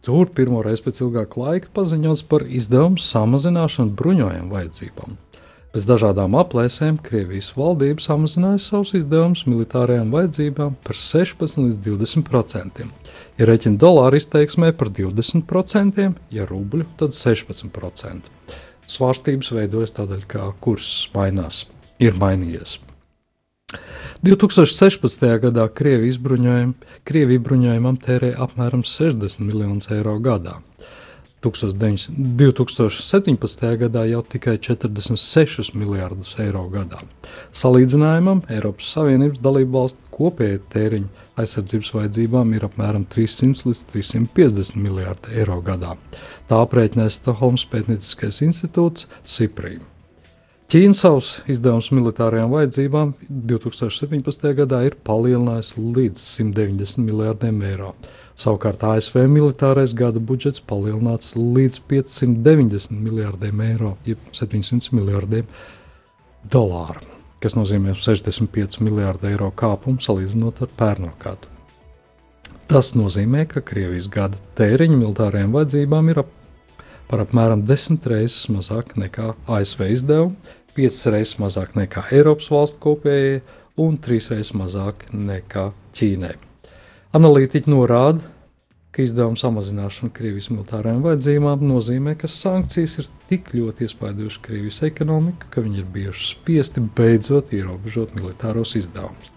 Tur 0.05 0.29
pirmo 0.31 0.61
reizi 0.63 0.85
pēc 0.85 1.01
ilgāka 1.03 1.41
laika 1.41 1.67
paziņots 1.75 2.21
par 2.29 2.45
izdevumu 2.47 3.01
samazināšanu 3.03 3.91
bruņojumu 3.99 4.47
vajadzībām. 4.53 5.17
Pēc 5.75 5.89
dažādām 5.89 6.39
aplēsēm 6.39 7.01
Krievijas 7.03 7.51
valdība 7.57 7.99
samazināja 7.99 8.63
savus 8.63 8.95
izdevumus 8.95 9.43
militārajām 9.43 10.15
vajadzībām 10.15 10.79
par 10.87 11.01
16 11.03 11.59
līdz 11.65 11.83
20 11.89 12.23
procentiem. 12.31 12.95
Ja 13.35 13.51
rēķina 13.51 13.83
dolāru 13.83 14.23
izteiksmē 14.23 14.71
par 14.71 14.87
20 14.87 15.43
procentiem, 15.51 16.15
ja 16.31 16.47
rubļu, 16.47 16.87
tad 16.95 17.11
16 17.11 17.75
procenti. 17.75 18.31
Svārstības 18.87 19.51
veidojas 19.59 19.99
tādēļ, 19.99 20.27
ka 20.31 20.53
kurs 20.63 21.09
mainās, 21.11 21.65
ir 21.99 22.15
mainījies. 22.15 22.79
2016. 24.23 25.39
gadā 25.41 25.67
Krievijas 25.69 26.17
bruņojum, 26.17 26.73
Krievija 27.05 27.39
bruņojumam 27.45 27.97
tērēja 28.01 28.39
apmēram 28.47 28.81
60 28.81 29.43
miljonus 29.45 29.91
eiro 29.93 30.15
gadā. 30.19 30.55
2017. 31.41 33.77
gadā 33.77 34.05
jau 34.09 34.23
tikai 34.25 34.57
46 34.57 35.75
miljardus 35.77 36.33
eiro 36.41 36.65
gadā. 36.73 36.97
Salīdzinājumam, 37.53 38.41
Eiropas 38.49 38.89
Savienības 38.95 39.37
dalību 39.45 39.77
valstu 39.77 40.01
kopējie 40.17 40.65
tēriņi 40.73 41.09
aizsardzības 41.37 41.93
vajadzībām 41.93 42.57
ir 42.57 42.65
apmēram 42.65 43.05
300 43.13 43.69
līdz 43.69 43.81
350 43.93 44.81
miljardi 44.81 45.37
eiro 45.37 45.61
gadā. 45.61 45.93
Tā 46.49 46.65
aprēķināja 46.65 47.13
Stokholmas 47.19 47.69
pētnieciskais 47.69 48.41
institūts 48.47 49.05
Siprī. 49.21 49.77
Ķīna 50.67 50.97
savus 50.99 51.27
izdevumus 51.47 51.85
militārajām 51.95 52.49
vajadzībām 52.51 53.13
2017. 53.31 54.49
gadā 54.57 54.81
ir 54.83 54.97
palielinājusi 55.07 55.79
līdz 55.79 56.19
190 56.19 56.99
miljardiem 57.05 57.61
eiro. 57.69 57.93
Savukārt 58.35 58.83
ASV 58.83 59.21
militārais 59.31 59.93
gada 59.95 60.19
budžets 60.19 60.59
palielināts 60.59 61.37
līdz 61.39 61.79
590 61.87 62.99
miljardiem 62.99 63.63
eiro, 63.63 63.93
jeb 64.03 64.19
700 64.35 64.91
miljardiem 64.99 65.47
dolāru, 66.51 66.99
kas 67.39 67.55
nozīmē 67.55 67.95
65 67.95 68.81
miljardu 68.83 69.31
eiro 69.31 69.53
kāpumu 69.55 70.03
salīdzinot 70.03 70.65
ar 70.67 70.75
pērno 70.83 71.13
gadu. 71.23 71.47
Tas 72.67 72.91
nozīmē, 72.99 73.45
ka 73.47 73.63
Krievijas 73.63 74.11
gada 74.11 74.35
tēriņi 74.59 74.99
militārajām 74.99 75.55
vajadzībām 75.55 76.11
ir 76.11 76.25
ap, 76.25 76.36
par 77.07 77.23
apmēram 77.23 77.63
10 77.67 78.07
reizes 78.11 78.47
mazāk 78.51 78.95
nekā 78.99 79.33
ASV 79.47 79.85
izdevumi, 79.95 80.35
5 80.77 81.03
reizes 81.13 81.37
mazāk 81.41 81.75
nekā 81.77 82.05
Eiropas 82.13 82.49
valstu 82.53 82.83
kopējie 82.83 83.41
un 83.81 83.97
3 84.01 84.33
reizes 84.33 84.53
mazāk 84.57 85.07
nekā 85.13 85.69
Ķīnai. 85.97 86.35
Analītiķi 87.17 87.71
norāda, 87.71 88.25
ka 88.91 89.05
izdevuma 89.05 89.39
samazināšana 89.39 90.11
Krievijas 90.13 90.49
militārajām 90.49 91.03
vajadzībām 91.05 91.63
nozīmē, 91.69 92.15
ka 92.17 92.29
sankcijas 92.31 92.97
ir 93.01 93.09
tik 93.29 93.51
ļoti 93.53 93.87
iespaidojušas 93.87 94.43
Krievijas 94.43 94.83
ekonomiku, 94.89 95.49
ka 95.53 95.63
viņi 95.65 95.81
ir 95.83 95.89
bijuši 95.93 96.29
spiesti 96.31 96.83
beidzot 96.97 97.53
ierobežot 97.53 98.15
militāros 98.17 98.75
izdevumus. 98.79 99.31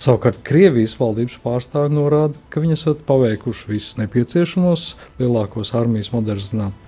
Savukārt 0.00 0.38
Krievijas 0.48 0.94
valdības 0.96 1.34
pārstāvji 1.42 1.92
norāda, 1.92 2.38
ka 2.48 2.62
viņi 2.62 2.72
esat 2.72 3.02
paveikuši 3.04 3.66
visus 3.68 3.98
nepieciešamos 3.98 4.84
lielākos 5.18 5.74
armijas 5.76 6.08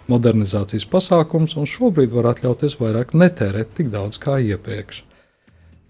modernizācijas 0.09 0.87
pasākumus 0.88 1.59
un 1.61 1.68
šobrīd 1.68 2.14
var 2.14 2.31
atļauties 2.31 2.79
vairāk 2.81 3.12
netērēt 3.12 3.77
tik 3.77 3.92
daudz 3.92 4.16
kā 4.22 4.38
iepriekš. 4.40 5.03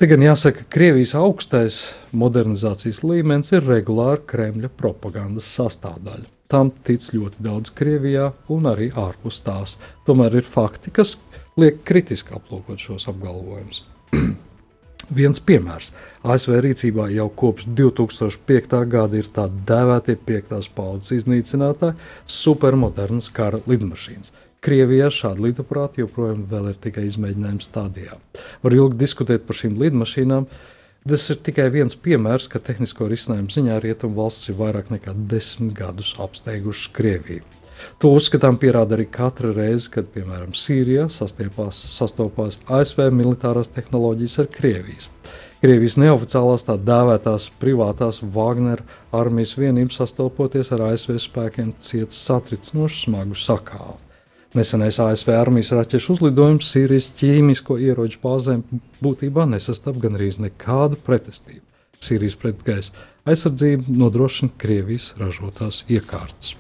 Te 0.03 0.11
gan 0.11 0.27
jāsaka, 0.27 0.65
ka 0.65 0.75
Krievijas 0.75 1.15
augstais 1.15 1.81
modernizācijas 2.11 3.05
līmenis 3.07 3.55
ir 3.55 3.71
regulāri 3.71 4.27
Kremļa 4.27 4.75
propagandas 4.75 5.47
sastāvdaļa. 5.61 6.27
Tam 6.51 6.75
tic 6.83 7.07
ļoti 7.15 7.39
daudz 7.39 7.71
Krievijā 7.71 8.33
un 8.51 8.67
arī 8.67 8.91
ārpus 8.99 9.45
tās. 9.47 9.79
Tomēr 10.09 10.43
ir 10.43 10.49
fakti, 10.59 10.91
kas 10.91 11.21
liek 11.55 11.85
kritiski 11.87 12.35
aplūkot 12.35 12.83
šos 12.83 13.07
apgalvojumus. 13.15 13.87
Viens 15.11 15.41
piemērs. 15.43 15.91
ASV 16.23 16.61
rīcībā 16.63 17.09
jau 17.11 17.27
kopš 17.29 17.67
2005. 17.75 18.79
gada 18.87 19.19
ir 19.19 19.29
tā 19.35 19.49
dēvētie 19.51 20.15
piektās 20.17 20.69
paudzes 20.71 21.23
iznīcinātāji 21.23 21.99
supermodernas 22.27 23.31
kara 23.35 23.59
lidmašīnas. 23.67 24.33
Krievijā 24.63 25.09
šādi 25.11 25.49
lidaprāti 25.49 26.05
joprojām 26.05 26.45
ir 26.47 26.77
tikai 26.79 27.09
izmēģinājuma 27.09 27.65
stadijā. 27.67 28.19
Var 28.63 28.77
ilgi 28.77 29.01
diskutēt 29.01 29.49
par 29.49 29.59
šīm 29.59 29.75
lidmašīnām. 29.81 30.47
Tas 31.03 31.25
ir 31.35 31.41
tikai 31.43 31.67
viens 31.75 31.97
piemērs, 31.99 32.47
ka 32.47 32.63
tehnisko 32.63 33.09
risinājumu 33.11 33.51
ziņā 33.51 33.81
rietumu 33.83 34.21
valsts 34.21 34.53
ir 34.53 34.61
vairāk 34.61 34.93
nekā 34.95 35.17
desmit 35.33 35.75
gadus 35.75 36.15
apsteigušas 36.23 36.93
Krieviju. 36.95 37.43
To 38.03 38.13
uzskatām 38.17 38.59
pierāda 38.61 38.97
arī 38.97 39.07
katra 39.11 39.53
reize, 39.57 39.91
kad, 39.93 40.09
piemēram, 40.15 40.55
Sīrijā 40.57 41.09
sastopās 41.13 42.59
ASV 42.67 43.09
militārās 43.15 43.73
tehnoloģijas 43.75 44.39
ar 44.43 44.51
Krievijas. 44.53 45.09
Krievijas 45.63 45.95
neoficiālās 46.03 46.65
tā 46.67 46.75
dēvētās 46.75 47.45
privātās 47.63 48.19
Wagner 48.35 48.81
armijas 49.15 49.53
vienības 49.55 50.01
sastopoties 50.01 50.73
ar 50.75 50.89
ASV 50.89 51.21
spēkiem 51.23 51.77
ciets 51.79 52.19
satricinošu 52.19 53.05
smagu 53.05 53.39
sakāvu. 53.39 54.01
Nesenais 54.59 54.99
ASV 55.01 55.31
armijas 55.33 55.71
raķešu 55.73 56.17
uzlidojums 56.17 56.67
Sīrijas 56.75 57.07
ķīmisko 57.17 57.79
ieroču 57.81 58.19
bāzēm 58.25 58.65
būtībā 59.01 59.47
nesastāv 59.49 60.03
gandrīz 60.03 60.41
nekādu 60.43 60.99
pretestību. 61.07 61.63
Sīrijas 62.03 62.37
pretgaisa 62.43 63.07
aizsardzību 63.31 63.95
nodrošina 64.03 64.53
Krievijas 64.59 65.13
ražotās 65.21 65.85
iekārtas. 65.87 66.57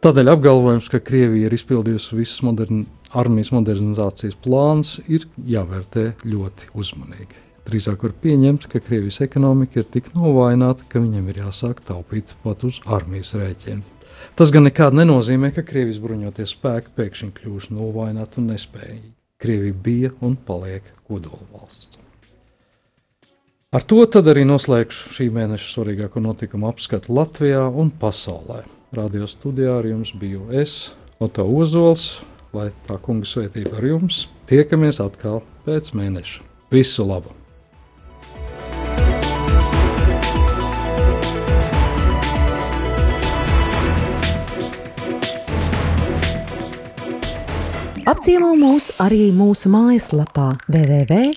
Tādēļ 0.00 0.30
apgalvojums, 0.32 0.86
ka 0.88 0.96
Krievija 1.04 1.50
ir 1.50 1.52
izpildījusi 1.52 2.16
visas 2.16 2.38
modern, 2.40 2.86
armijas 3.12 3.50
modernizācijas 3.52 4.38
plānus, 4.40 4.94
ir 5.12 5.26
jāvērtē 5.44 6.06
ļoti 6.24 6.70
uzmanīgi. 6.72 7.36
Drīzāk 7.68 8.06
var 8.06 8.14
pieņemt, 8.22 8.64
ka 8.72 8.80
Krievijas 8.80 9.20
ekonomika 9.26 9.82
ir 9.82 9.90
tik 9.92 10.08
novājināta, 10.16 10.88
ka 10.88 11.02
viņiem 11.04 11.28
ir 11.28 11.42
jāsāk 11.42 11.84
taupīt 11.84 12.32
pat 12.46 12.64
uz 12.64 12.80
armijas 12.88 13.34
rēķina. 13.36 13.84
Tas 14.40 14.54
gan 14.56 14.64
nekādi 14.70 15.02
nenozīmē, 15.02 15.52
ka 15.52 15.66
Krievijas 15.68 16.00
bruņoties 16.00 16.56
spēki 16.56 16.96
pēkšņi 16.96 17.30
kļūst 17.36 17.76
novājināti 17.76 18.40
un 18.40 18.50
nespējīgi. 18.54 19.14
Krievija 19.40 19.80
bija 19.84 20.16
un 20.24 20.40
paliek 20.48 20.88
kodola 21.04 21.44
valsts. 21.52 22.00
Ar 23.76 23.84
to 23.84 24.08
arī 24.32 24.48
noslēgšu 24.48 25.12
šī 25.20 25.28
mēneša 25.36 25.72
svarīgāko 25.76 26.24
notikumu 26.24 26.72
apskatu 26.72 27.12
Latvijā 27.20 27.68
un 27.68 27.92
pasaulē. 27.92 28.64
Radio 28.90 29.22
studijā 29.30 29.76
ar 29.78 29.86
jums 29.86 30.10
biju 30.18 30.48
es, 30.50 30.90
Oto 31.22 31.44
Ozols, 31.46 32.24
lai 32.50 32.72
tā 32.88 32.96
kunga 32.98 33.22
svētība 33.28 33.78
ar 33.78 33.84
jums. 33.86 34.24
Tiekamies 34.50 34.98
atkal 34.98 35.46
pēc 35.62 35.92
mēneša. 35.94 36.42
Visu 36.74 37.06
labu! 37.06 37.30
Apciemo 48.10 48.58
mūs 48.58 48.90
arī 48.98 49.30
mūsu 49.30 49.70
mājaslapā 49.70 50.58
www.rml.lv. 50.66 51.30